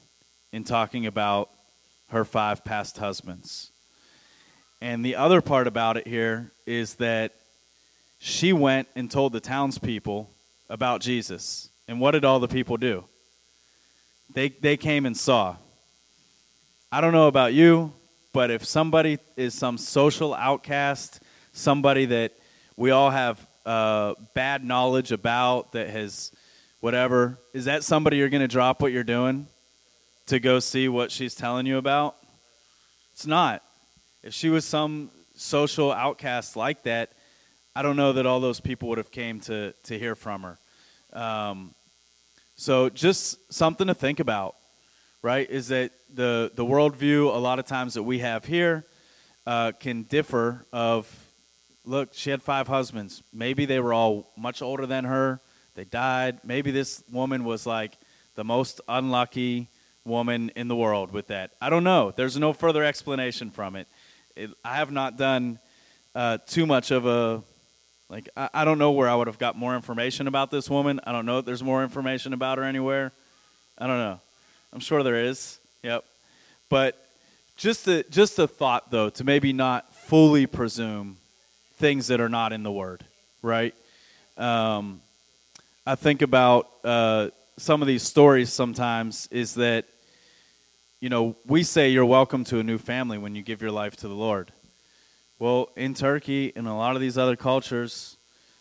[0.52, 1.48] in talking about
[2.11, 3.70] her five past husbands.
[4.82, 7.32] And the other part about it here is that
[8.18, 10.28] she went and told the townspeople
[10.68, 11.70] about Jesus.
[11.88, 13.04] And what did all the people do?
[14.35, 15.56] They, they came and saw.
[16.94, 17.90] I don't know about you,
[18.35, 21.20] but if somebody is some social outcast,
[21.55, 22.33] somebody that
[22.76, 26.33] we all have uh, bad knowledge about, that has
[26.81, 29.46] whatever, is that somebody you're going to drop what you're doing
[30.26, 32.14] to go see what she's telling you about?
[33.14, 33.62] It's not.
[34.22, 37.12] If she was some social outcast like that,
[37.74, 40.59] I don't know that all those people would have came to, to hear from her.
[41.18, 41.74] Um,
[42.55, 44.57] so just something to think about,
[45.22, 45.48] right?
[45.48, 48.85] Is that the the worldview a lot of times that we have here
[49.46, 50.66] uh, can differ.
[50.72, 51.08] Of
[51.85, 53.22] look, she had five husbands.
[53.32, 55.40] Maybe they were all much older than her.
[55.74, 56.40] They died.
[56.44, 57.96] Maybe this woman was like
[58.35, 59.68] the most unlucky
[60.04, 61.52] woman in the world with that.
[61.61, 62.12] I don't know.
[62.14, 63.88] There's no further explanation from it.
[64.37, 65.58] it I have not done
[66.14, 67.42] uh, too much of a
[68.12, 71.00] like, I, I don't know where I would have got more information about this woman.
[71.04, 73.12] I don't know if there's more information about her anywhere.
[73.78, 74.20] I don't know.
[74.72, 75.58] I'm sure there is.
[75.82, 76.04] Yep.
[76.68, 77.06] But
[77.56, 81.18] just a, just a thought, though, to maybe not fully presume
[81.76, 83.04] things that are not in the Word,
[83.42, 83.74] right?
[84.37, 85.00] Um,
[85.87, 89.85] I think about uh, some of these stories sometimes is that,
[91.00, 93.96] you know, we say you're welcome to a new family when you give your life
[93.96, 94.52] to the Lord.
[95.38, 98.16] Well, in Turkey and a lot of these other cultures,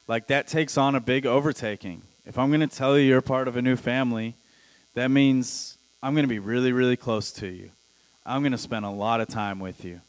[0.08, 2.02] like that takes on a big overtaking.
[2.26, 4.36] If I'm going to tell you you're part of a new family,
[4.96, 7.72] that means I'm going to be really, really close to you.
[8.26, 10.02] I'm going to spend a lot of time with you.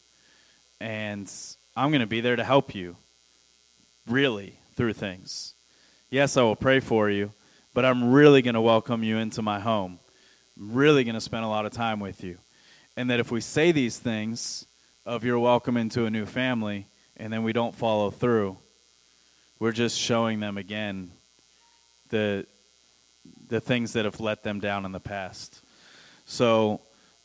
[0.79, 1.31] And
[1.75, 2.97] I'm going to be there to help you,
[4.07, 5.53] really, through things.
[6.09, 7.31] Yes, I will pray for you,
[7.73, 9.99] but I'm really going to welcome you into my home.
[10.57, 12.37] I'm really going to spend a lot of time with you.
[12.97, 14.65] And that if we say these things,
[15.05, 18.57] of you're welcome into a new family and then we don't follow through,
[19.59, 21.11] we're just showing them again
[22.09, 22.45] the
[23.47, 25.61] the things that have let them down in the past.
[26.25, 26.81] So,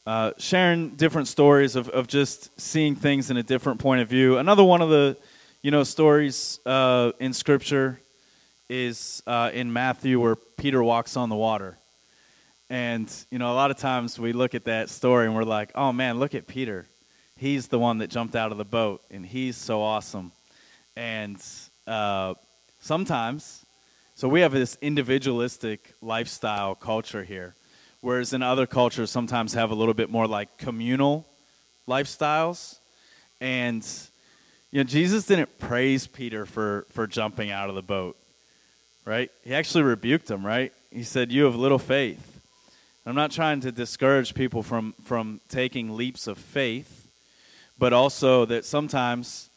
[0.07, 4.39] uh, sharing different stories of, of just seeing things in a different point of view.
[4.39, 5.17] Another one of the,
[5.63, 8.01] you know, stories uh, in Scripture
[8.69, 11.77] is uh, in Matthew where Peter walks on the water.
[12.71, 15.73] And, you know, a lot of times we look at that story and we're like,
[15.75, 16.87] oh man, look at Peter.
[17.37, 20.33] He's the one that jumped out of the boat and he's so awesome.
[20.97, 21.43] And
[21.87, 22.35] uh,
[22.81, 23.65] sometimes,
[24.15, 27.55] so we have this individualistic lifestyle culture here,
[28.01, 31.27] whereas in other cultures, sometimes have a little bit more like communal
[31.87, 32.79] lifestyles.
[33.41, 33.87] And,
[34.71, 38.17] you know, Jesus didn't praise Peter for, for jumping out of the boat,
[39.05, 39.31] right?
[39.45, 40.73] He actually rebuked him, right?
[40.91, 42.41] He said, You have little faith.
[43.07, 47.09] I'm not trying to discourage people from, from taking leaps of faith,
[47.79, 49.49] but also that sometimes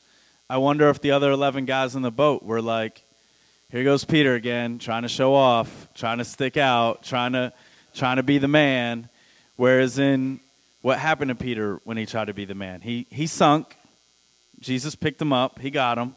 [0.49, 3.03] I wonder if the other 11 guys in the boat were like,
[3.71, 7.53] here goes Peter again, trying to show off, trying to stick out, trying to,
[7.93, 9.09] trying to be the man.
[9.55, 10.39] Whereas in
[10.81, 12.81] what happened to Peter when he tried to be the man?
[12.81, 13.75] He, he sunk.
[14.59, 15.59] Jesus picked him up.
[15.59, 16.15] He got him.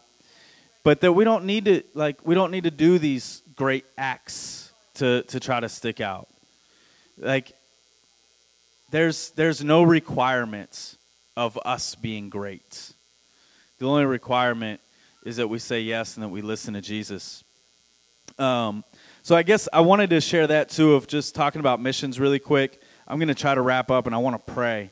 [0.82, 4.72] But that we don't need to, like, we don't need to do these great acts
[4.94, 6.28] to, to try to stick out
[7.18, 7.52] like
[8.90, 10.96] there's there's no requirements
[11.36, 12.92] of us being great.
[13.78, 14.80] The only requirement
[15.24, 17.42] is that we say yes and that we listen to Jesus.
[18.38, 18.84] Um,
[19.24, 22.38] so I guess I wanted to share that too of just talking about missions really
[22.38, 22.82] quick.
[23.08, 24.90] I'm going to try to wrap up and I want to pray.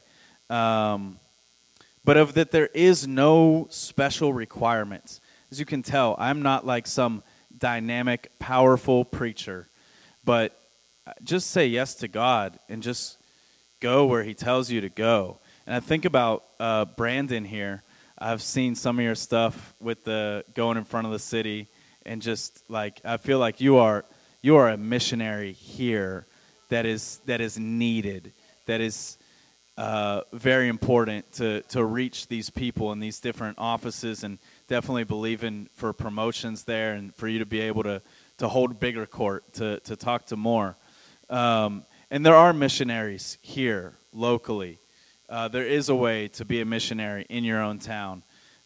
[0.48, 1.20] Um,
[2.02, 5.20] but of that there is no special requirements.
[5.50, 7.22] As you can tell, I'm not like some
[7.58, 9.68] dynamic, powerful preacher,
[10.24, 10.58] but
[11.22, 13.18] just say yes to God and just
[13.80, 15.40] go where He tells you to go.
[15.66, 17.82] And I think about uh, Brandon here.
[18.18, 21.68] I've seen some of your stuff with the going in front of the city,
[22.06, 24.06] and just like I feel like you are
[24.42, 26.26] you are a missionary here
[26.68, 28.32] that is that is needed,
[28.66, 29.16] that is
[29.78, 35.68] uh, very important to to reach these people in these different offices, and definitely believing
[35.74, 38.02] for promotions there, and for you to be able to
[38.38, 40.76] to hold bigger court, to to talk to more.
[41.30, 44.78] Um, and there are missionaries here locally.
[45.28, 48.22] Uh, there is a way to be a missionary in your own town.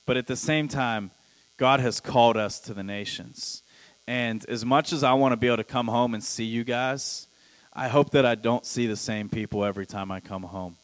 [0.06, 1.10] But at the same time,
[1.56, 3.62] God has called us to the nations.
[4.06, 6.64] And as much as I want to be able to come home and see you
[6.64, 7.26] guys,
[7.72, 10.76] I hope that I don't see the same people every time I come home.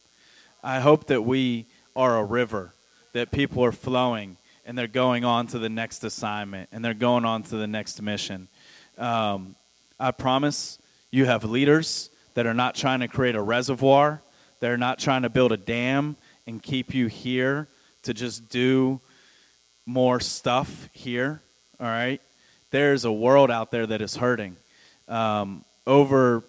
[0.63, 2.73] I hope that we are a river,
[3.13, 7.25] that people are flowing and they're going on to the next assignment and they're going
[7.25, 8.47] on to the next mission.
[8.97, 9.55] Um,
[9.99, 10.79] I promise
[11.11, 14.21] you have leaders that are not trying to create a reservoir,
[14.59, 16.15] they're not trying to build a dam
[16.47, 17.67] and keep you here
[18.03, 18.99] to just do
[19.85, 21.41] more stuff here.
[21.79, 22.21] All right?
[22.73, 24.57] There's a world out there that is hurting.
[25.07, 26.43] Um, over,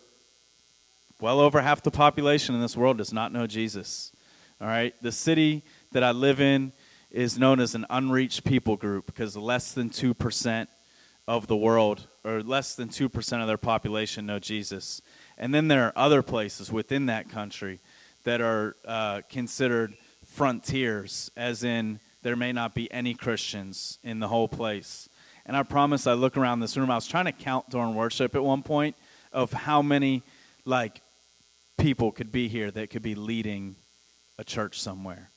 [1.20, 4.10] well over half the population in this world does not know Jesus.
[4.58, 4.94] All right?
[5.02, 6.72] The city that I live in
[7.10, 10.66] is known as an unreached people group because less than 2%
[11.28, 15.02] of the world, or less than 2% of their population, know Jesus.
[15.36, 17.80] And then there are other places within that country
[18.22, 19.92] that are uh, considered
[20.24, 25.10] frontiers, as in there may not be any Christians in the whole place.
[25.46, 26.90] And I promise I look around this room.
[26.90, 28.96] I was trying to count during worship at one point
[29.32, 30.22] of how many
[30.64, 31.00] like
[31.76, 33.76] people could be here that could be leading
[34.38, 35.30] a church somewhere,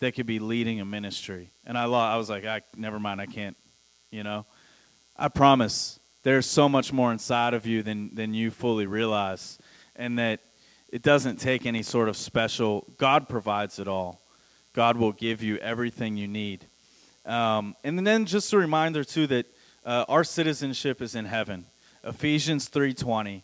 [0.00, 1.50] that could be leading a ministry.
[1.66, 3.56] And I, I was like, I never mind, I can't,
[4.10, 4.44] you know.
[5.16, 9.58] I promise there's so much more inside of you than, than you fully realize,
[9.96, 10.40] and that
[10.90, 14.20] it doesn't take any sort of special, God provides it all.
[14.74, 16.64] God will give you everything you need.
[17.26, 19.46] Um, and then just a reminder, too, that
[19.84, 21.64] uh, our citizenship is in heaven.
[22.02, 23.42] Ephesians 3.20.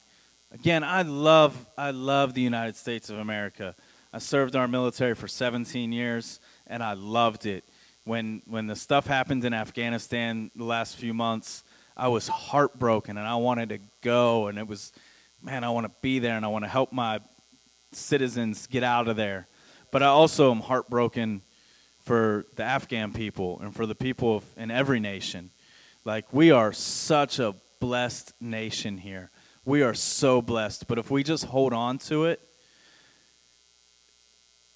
[0.52, 3.74] Again, I love, I love the United States of America.
[4.12, 7.64] I served our military for 17 years, and I loved it
[8.04, 11.62] when when the stuff happened in Afghanistan the last few months,
[11.96, 14.92] I was heartbroken and I wanted to go and it was
[15.42, 17.20] man, I want to be there and I want to help my
[17.92, 19.46] citizens get out of there.
[19.90, 21.42] But I also am heartbroken
[22.04, 25.50] for the Afghan people and for the people of, in every nation.
[26.10, 29.30] Like we are such a blessed nation here.
[29.64, 32.40] We are so blessed, but if we just hold on to it,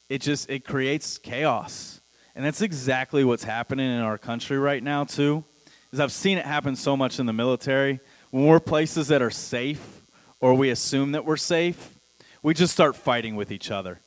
[0.08, 2.00] it just it creates chaos
[2.36, 5.44] and that's exactly what's happening in our country right now, too.
[5.92, 7.98] Is I've seen it happen so much in the military.
[8.30, 10.02] When we're places that are safe,
[10.38, 11.96] or we assume that we're safe,
[12.42, 14.00] we just start fighting with each other.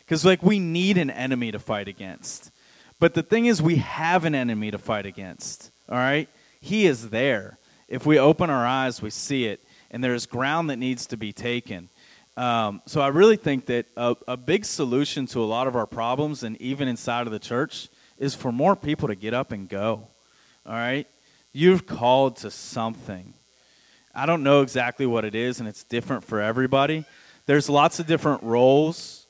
[0.00, 2.50] Because, like, we need an enemy to fight against.
[2.98, 5.70] But the thing is, we have an enemy to fight against.
[5.88, 6.28] All right?
[6.62, 7.58] He is there.
[7.88, 9.60] If we open our eyes, we see it.
[9.90, 11.90] And there's ground that needs to be taken.
[12.36, 15.86] Um, so I really think that a, a big solution to a lot of our
[15.86, 19.68] problems, and even inside of the church, is for more people to get up and
[19.68, 20.06] go.
[20.64, 21.06] All right?
[21.52, 23.34] You've called to something.
[24.14, 27.04] I don't know exactly what it is, and it's different for everybody.
[27.46, 29.26] There's lots of different roles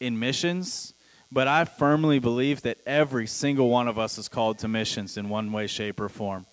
[0.00, 0.92] in missions,
[1.32, 5.30] but I firmly believe that every single one of us is called to missions in
[5.30, 6.46] one way, shape, or form.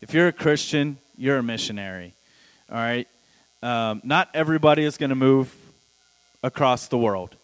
[0.00, 2.14] If you're a Christian, you're a missionary.
[2.70, 3.06] All right?
[3.62, 5.54] Um, not everybody is going to move
[6.42, 7.36] across the world.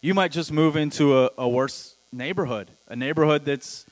[0.00, 3.86] You might just move into a, a worse neighborhood, a neighborhood that's,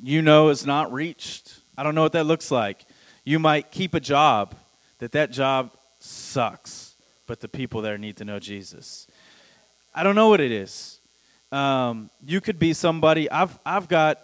[0.00, 1.58] you know, is not reached.
[1.76, 2.84] I don't know what that looks like.
[3.24, 4.54] You might keep a job
[5.00, 6.94] that that job sucks,
[7.26, 9.08] but the people there need to know Jesus.
[9.92, 11.00] I don't know what it is.
[11.50, 13.28] Um, you could be somebody.
[13.28, 14.20] I've I've got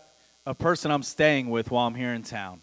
[0.46, 2.60] a person I'm staying with while I'm here in town.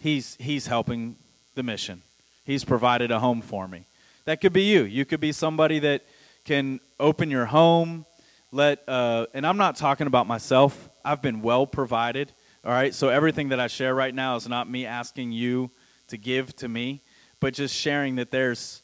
[0.00, 1.16] He's he's helping
[1.54, 2.02] the mission.
[2.44, 3.84] He's provided a home for me.
[4.24, 4.82] That could be you.
[4.82, 6.02] You could be somebody that
[6.44, 8.06] can open your home.
[8.50, 10.88] Let uh, and I'm not talking about myself.
[11.04, 12.32] I've been well provided.
[12.64, 12.92] All right.
[12.92, 15.70] So everything that I share right now is not me asking you
[16.08, 17.00] to give to me,
[17.38, 18.82] but just sharing that there's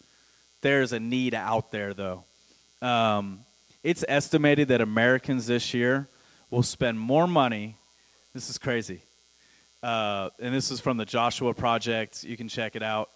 [0.60, 2.24] there's a need out there though
[2.82, 3.40] um,
[3.82, 6.08] it's estimated that Americans this year
[6.50, 7.76] will spend more money.
[8.34, 9.00] This is crazy.
[9.82, 12.24] Uh, and this is from the Joshua Project.
[12.24, 13.10] You can check it out.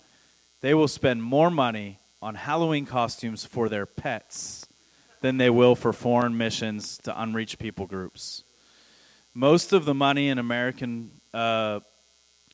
[0.61, 4.66] They will spend more money on Halloween costumes for their pets
[5.20, 8.44] than they will for foreign missions to unreached people groups.
[9.34, 11.80] Most of the money in American uh,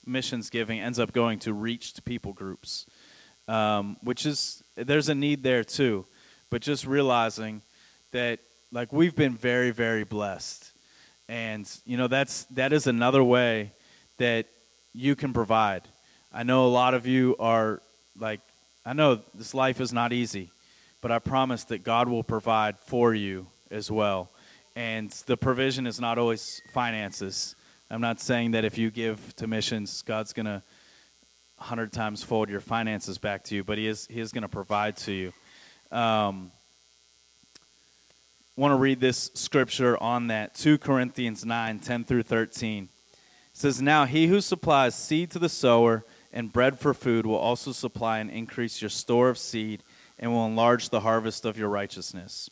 [0.04, 2.86] missions giving ends up going to reached people groups,
[3.48, 6.06] um, which is, there's a need there too
[6.50, 7.62] but just realizing
[8.12, 8.38] that
[8.72, 10.72] like we've been very very blessed
[11.28, 13.72] and you know that's that is another way
[14.18, 14.46] that
[14.92, 15.82] you can provide.
[16.32, 17.80] I know a lot of you are
[18.18, 18.40] like
[18.84, 20.50] i know this life is not easy
[21.02, 24.30] but i promise that god will provide for you as well.
[24.74, 27.56] And the provision is not always finances.
[27.90, 30.62] I'm not saying that if you give to missions god's going to
[31.58, 34.48] 100 times fold your finances back to you but he is he is going to
[34.48, 35.32] provide to you.
[35.92, 36.50] Um,
[38.56, 40.54] want to read this scripture on that?
[40.54, 42.88] 2 Corinthians 9 10 through 13.
[43.56, 47.72] Says, Now he who supplies seed to the sower and bread for food will also
[47.72, 49.82] supply and increase your store of seed
[50.18, 52.50] and will enlarge the harvest of your righteousness.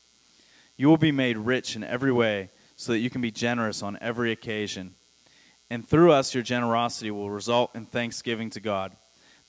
[0.79, 3.99] You will be made rich in every way so that you can be generous on
[4.01, 4.95] every occasion.
[5.69, 8.97] And through us, your generosity will result in thanksgiving to God.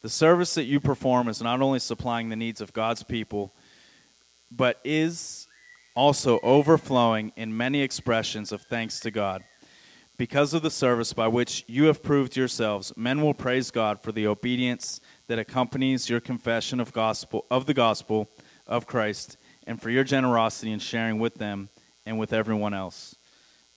[0.01, 3.53] The service that you perform is not only supplying the needs of God's people,
[4.51, 5.47] but is
[5.95, 9.41] also overflowing in many expressions of thanks to God.
[10.17, 14.13] Because of the service by which you have proved yourselves, men will praise God for
[14.13, 18.29] the obedience that accompanies your confession of gospel of the gospel
[18.65, 19.37] of Christ,
[19.67, 21.69] and for your generosity in sharing with them
[22.05, 23.15] and with everyone else.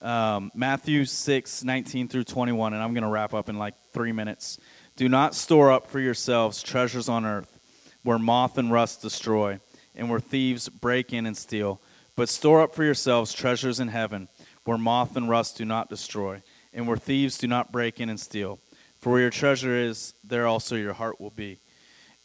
[0.01, 4.13] Um, Matthew 6, 19 through 21, and I'm going to wrap up in like three
[4.13, 4.57] minutes.
[4.95, 7.59] Do not store up for yourselves treasures on earth,
[8.03, 9.59] where moth and rust destroy
[9.95, 11.81] and where thieves break in and steal.
[12.15, 14.29] But store up for yourselves treasures in heaven,
[14.69, 16.39] where moth and rust do not destroy,
[16.75, 18.59] and where thieves do not break in and steal.
[18.99, 21.57] For where your treasure is, there also your heart will be.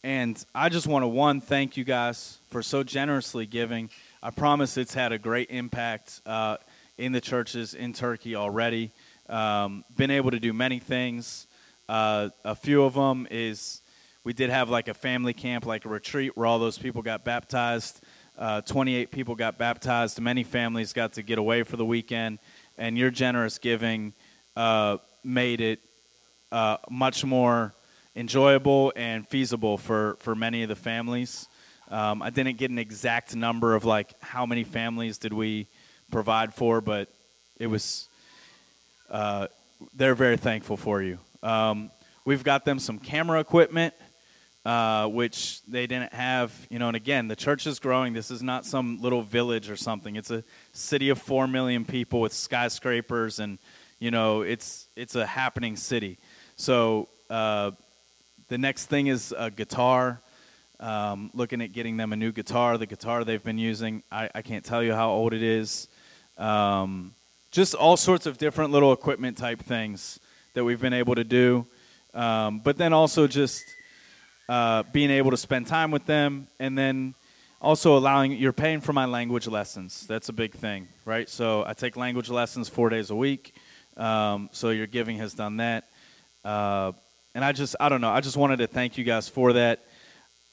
[0.02, 3.88] And I just want to, one, thank you guys for so generously giving.
[4.22, 6.58] I promise it's had a great impact uh,
[6.98, 8.90] in the churches in Turkey already.
[9.30, 11.46] Um, been able to do many things.
[11.88, 13.80] Uh, a few of them is
[14.22, 17.24] we did have like a family camp, like a retreat where all those people got
[17.24, 18.03] baptized.
[18.36, 20.20] Uh, 28 people got baptized.
[20.20, 22.40] Many families got to get away for the weekend,
[22.76, 24.12] and your generous giving
[24.56, 25.80] uh, made it
[26.50, 27.74] uh, much more
[28.16, 31.48] enjoyable and feasible for, for many of the families.
[31.90, 35.66] Um, I didn't get an exact number of like how many families did we
[36.10, 37.08] provide for, but
[37.58, 38.08] it was
[39.10, 39.46] uh,
[39.94, 41.18] they're very thankful for you.
[41.42, 41.90] Um,
[42.24, 43.94] we've got them some camera equipment
[44.64, 46.52] uh, which they didn't have.
[46.70, 48.12] You know, and again, the church is growing.
[48.12, 50.16] This is not some little village or something.
[50.16, 50.42] It's a
[50.72, 53.58] city of four million people with skyscrapers, and
[53.98, 56.18] you know, it's it's a happening city.
[56.56, 57.72] So uh,
[58.48, 60.20] the next thing is a guitar.
[60.80, 62.76] Um, looking at getting them a new guitar.
[62.78, 65.88] The guitar they've been using, I, I can't tell you how old it is.
[66.36, 67.14] Um,
[67.52, 70.18] just all sorts of different little equipment type things
[70.54, 71.64] that we've been able to do.
[72.12, 73.64] Um, but then also just
[74.48, 76.48] uh, being able to spend time with them.
[76.58, 77.14] And then
[77.60, 80.06] also allowing you're paying for my language lessons.
[80.06, 81.28] That's a big thing, right?
[81.28, 83.54] So I take language lessons four days a week.
[83.96, 85.84] Um, so your giving has done that.
[86.44, 86.92] Uh,
[87.34, 89.80] and I just, I don't know, I just wanted to thank you guys for that.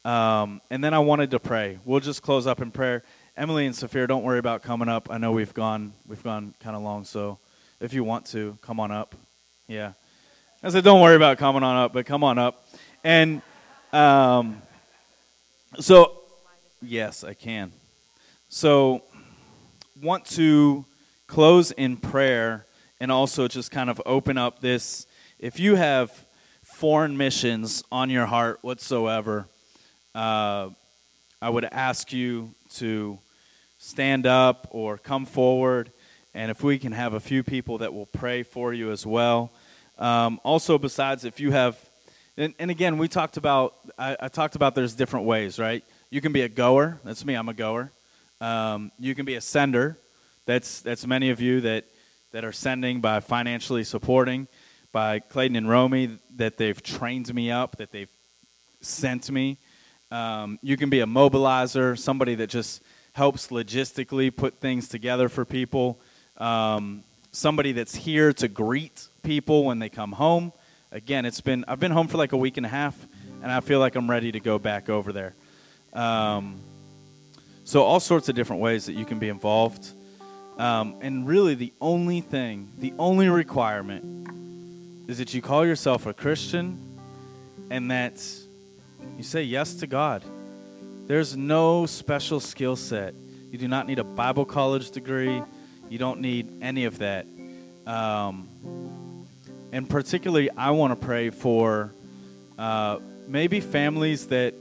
[0.05, 1.77] Um, and then I wanted to pray.
[1.85, 3.03] We'll just close up in prayer.
[3.37, 5.09] Emily and Sophia, don't worry about coming up.
[5.11, 7.37] I know we've gone, we've gone kind of long, so
[7.79, 9.15] if you want to, come on up.
[9.67, 9.93] Yeah.
[10.63, 12.65] I said, don't worry about coming on up, but come on up.
[13.03, 13.41] And
[13.91, 14.61] um,
[15.79, 16.19] so,
[16.81, 17.71] yes, I can.
[18.49, 19.03] So,
[20.01, 20.85] want to
[21.27, 22.65] close in prayer
[22.99, 25.07] and also just kind of open up this.
[25.39, 26.11] If you have
[26.63, 29.47] foreign missions on your heart whatsoever,
[30.13, 30.69] uh,
[31.41, 33.19] I would ask you to
[33.77, 35.91] stand up or come forward.
[36.33, 39.51] And if we can have a few people that will pray for you as well.
[39.97, 41.77] Um, also, besides, if you have,
[42.37, 45.83] and, and again, we talked about, I, I, talked about there's different ways, right?
[46.09, 46.99] You can be a goer.
[47.03, 47.35] That's me.
[47.35, 47.91] I'm a goer.
[48.39, 49.97] Um, you can be a sender.
[50.45, 51.85] That's that's many of you that
[52.31, 54.47] that are sending by financially supporting,
[54.91, 58.09] by Clayton and Romy that they've trained me up, that they've
[58.81, 59.57] sent me.
[60.09, 62.81] Um, you can be a mobilizer, somebody that just
[63.13, 65.99] helps logistically put things together for people.
[66.37, 70.51] Um, somebody that's here to greet people when they come home.
[70.93, 72.97] Again, it's been I've been home for like a week and a half,
[73.41, 75.33] and I feel like I'm ready to go back over there.
[75.93, 76.59] Um,
[77.63, 79.89] so all sorts of different ways that you can be involved.
[80.57, 84.27] Um, and really, the only thing, the only requirement,
[85.09, 86.77] is that you call yourself a Christian,
[87.69, 88.21] and that
[89.17, 90.23] you say yes to God.
[91.07, 93.13] There's no special skill set.
[93.49, 95.41] You do not need a Bible college degree.
[95.89, 97.27] You don't need any of that.
[97.87, 98.49] Um,
[99.71, 101.91] and particularly, I want to pray for
[102.57, 104.53] uh, maybe families that,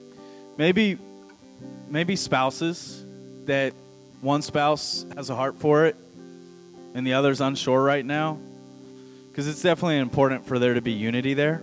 [0.56, 0.98] maybe,
[1.88, 3.04] maybe spouses
[3.46, 3.72] that
[4.20, 5.96] one spouse has a heart for it
[6.94, 8.38] and the other's unsure right now.
[9.28, 11.62] Because it's definitely important for there to be unity there.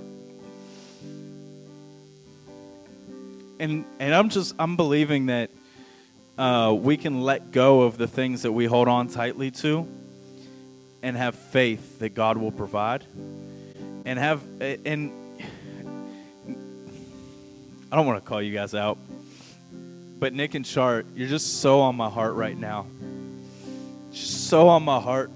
[3.60, 5.50] and and I'm just I'm believing that
[6.38, 9.88] uh, we can let go of the things that we hold on tightly to,
[11.02, 13.04] and have faith that God will provide,
[14.06, 15.12] and have and
[17.92, 18.98] I don't want to call you guys out,
[20.20, 22.86] but Nick and Char, you're just so on my heart right now,
[24.12, 25.32] just so on my heart.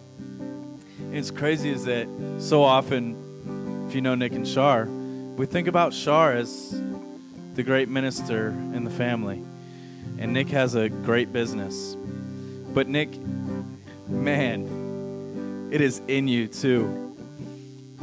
[1.00, 2.08] And it's crazy is that
[2.40, 6.80] so often, if you know Nick and Char, we think about Char as
[7.56, 9.44] the great minister in the family.
[10.20, 11.96] And Nick has a great business.
[12.74, 13.10] But Nick,
[14.08, 14.81] man,
[15.72, 17.16] it is in you too.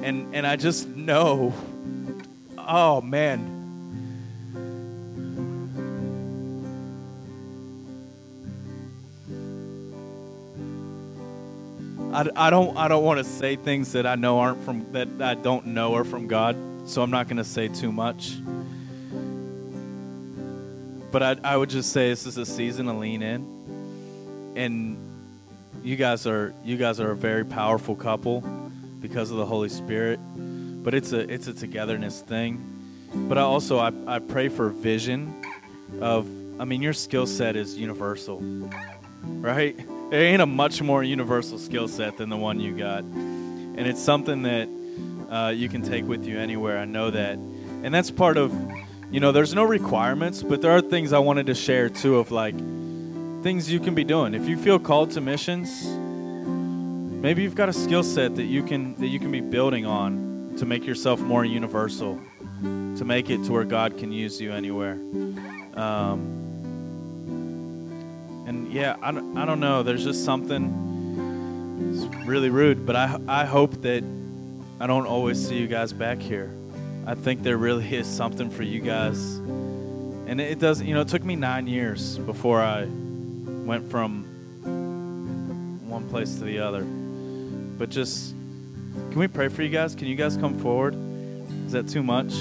[0.03, 1.53] And and I just know
[2.69, 3.55] oh man.
[12.13, 15.09] I, I don't I don't want to say things that I know aren't from that
[15.21, 16.57] I don't know are from God,
[16.87, 18.35] so I'm not going to say too much.
[21.11, 25.08] But I, I would just say this is a season to lean in, and
[25.83, 28.41] you guys are you guys are a very powerful couple
[29.01, 30.21] because of the Holy Spirit.
[30.83, 32.65] But it's a it's a togetherness thing.
[33.15, 35.45] But I also I, I pray for vision
[36.01, 36.27] of
[36.61, 38.41] I mean your skill set is universal,
[39.23, 39.77] right?
[40.11, 44.03] There ain't a much more universal skill set than the one you got, and it's
[44.03, 44.69] something that
[45.31, 46.79] uh, you can take with you anywhere.
[46.79, 48.53] I know that, and that's part of
[49.11, 52.31] you know, there's no requirements, but there are things I wanted to share too of
[52.31, 52.55] like
[53.43, 54.35] things you can be doing.
[54.35, 58.95] If you feel called to missions, maybe you've got a skill set that you can
[58.97, 62.21] that you can be building on to make yourself more universal,
[62.63, 64.99] to make it to where God can use you anywhere.
[65.75, 66.35] Um,
[68.47, 69.83] and yeah, I, I don't know.
[69.83, 70.87] There's just something.
[71.95, 74.03] It's really rude, but I I hope that
[74.81, 76.53] I don't always see you guys back here.
[77.07, 79.37] I think there really is something for you guys.
[80.27, 82.87] And it doesn't, you know, it took me nine years before I
[83.69, 84.25] went from
[85.87, 86.85] one place to the other.
[86.85, 89.95] But just, can we pray for you guys?
[89.95, 90.95] Can you guys come forward?
[91.67, 92.33] Is that too much?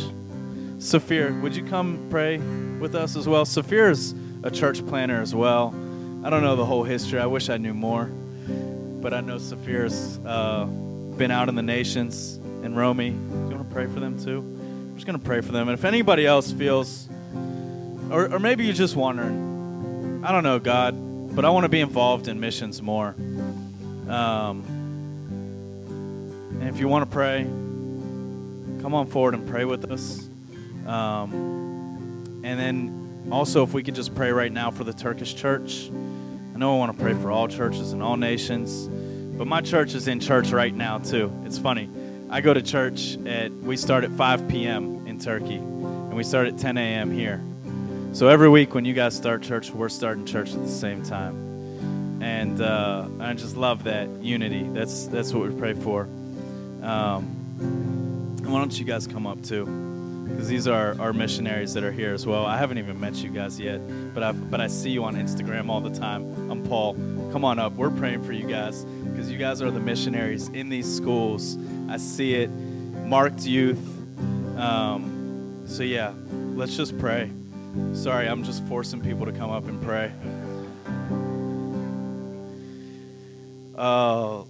[0.80, 3.44] Saphir, would you come pray with us as well?
[3.44, 5.76] Saphir is a church planner as well.
[6.24, 7.20] I don't know the whole history.
[7.20, 8.06] I wish I knew more.
[8.06, 10.64] But I know Saphir's uh,
[11.18, 12.38] been out in the nations.
[12.64, 14.40] And Romy, do you want to pray for them too?
[14.40, 15.68] I'm just going to pray for them.
[15.68, 17.10] And if anybody else feels,
[18.10, 20.96] or, or maybe you're just wondering, I don't know, God,
[21.38, 23.10] but I want to be involved in missions more.
[24.10, 24.64] Um,
[26.60, 27.44] and if you want to pray,
[28.82, 30.28] come on forward and pray with us.
[30.88, 35.92] Um, and then also, if we could just pray right now for the Turkish church.
[36.56, 38.88] I know I want to pray for all churches and all nations,
[39.38, 41.32] but my church is in church right now too.
[41.46, 41.88] It's funny.
[42.32, 45.06] I go to church at we start at 5 p.m.
[45.06, 47.12] in Turkey, and we start at 10 a.m.
[47.12, 47.44] here.
[48.18, 52.20] So every week when you guys start church, we're starting church at the same time,
[52.20, 54.68] and uh, I just love that unity.
[54.74, 56.06] That's that's what we pray for.
[56.82, 57.26] Um,
[58.42, 59.66] why don't you guys come up too?
[60.32, 62.44] because these are our missionaries that are here as well.
[62.44, 63.82] I haven't even met you guys yet,
[64.16, 66.50] but I but I see you on Instagram all the time.
[66.50, 66.96] I'm Paul.
[67.32, 67.74] Come on up.
[67.74, 71.56] We're praying for you guys because you guys are the missionaries in these schools.
[71.88, 72.50] I see it.
[72.50, 73.78] Marked youth.
[74.58, 76.14] Um, so yeah,
[76.56, 77.30] let's just pray.
[77.94, 80.12] Sorry, I'm just forcing people to come up and pray.
[83.78, 84.44] Uh,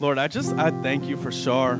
[0.00, 1.74] Lord, I just I thank you for Shar.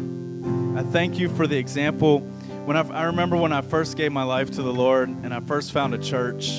[0.77, 2.21] I thank you for the example
[2.67, 5.39] when I, I remember when I first gave my life to the Lord and I
[5.39, 6.51] first found a church,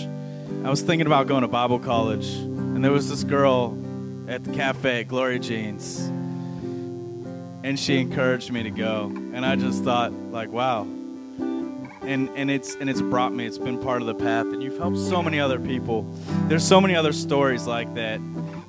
[0.63, 3.77] I was thinking about going to Bible college, and there was this girl
[4.29, 5.99] at the cafe at Gloria Jean's,
[7.63, 10.87] and she encouraged me to go, and I just thought, like, wow.
[12.07, 13.45] And, and it's and it's brought me.
[13.45, 16.03] It's been part of the path, and you've helped so many other people.
[16.47, 18.21] There's so many other stories like that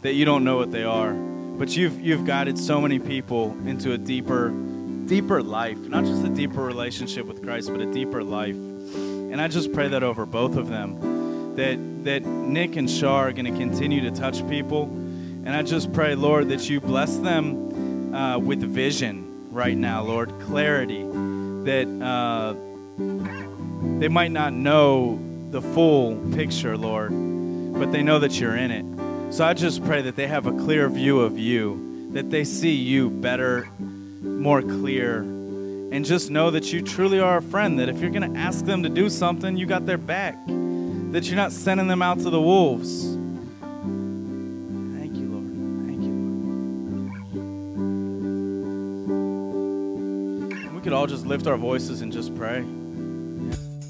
[0.02, 3.92] that you don't know what they are, but you've you've guided so many people into
[3.92, 4.52] a deeper
[5.06, 8.56] deeper life, not just a deeper relationship with Christ, but a deeper life.
[8.56, 13.32] And I just pray that over both of them, that that Nick and Shar are
[13.32, 14.84] going to continue to touch people.
[14.84, 20.32] And I just pray, Lord, that you bless them uh, with vision right now, Lord,
[20.40, 22.54] clarity, that uh,
[22.98, 25.20] they might not know
[25.50, 27.10] the full picture, Lord,
[27.78, 28.84] but they know that you're in it.
[29.32, 32.74] So I just pray that they have a clear view of you, that they see
[32.74, 35.20] you better more clear.
[35.20, 38.64] And just know that you truly are a friend, that if you're going to ask
[38.64, 42.30] them to do something, you got their back, that you're not sending them out to
[42.30, 43.04] the wolves.
[44.98, 45.46] Thank you, Lord.
[45.86, 46.12] Thank you,
[50.62, 50.74] Lord.
[50.74, 52.66] We could all just lift our voices and just pray.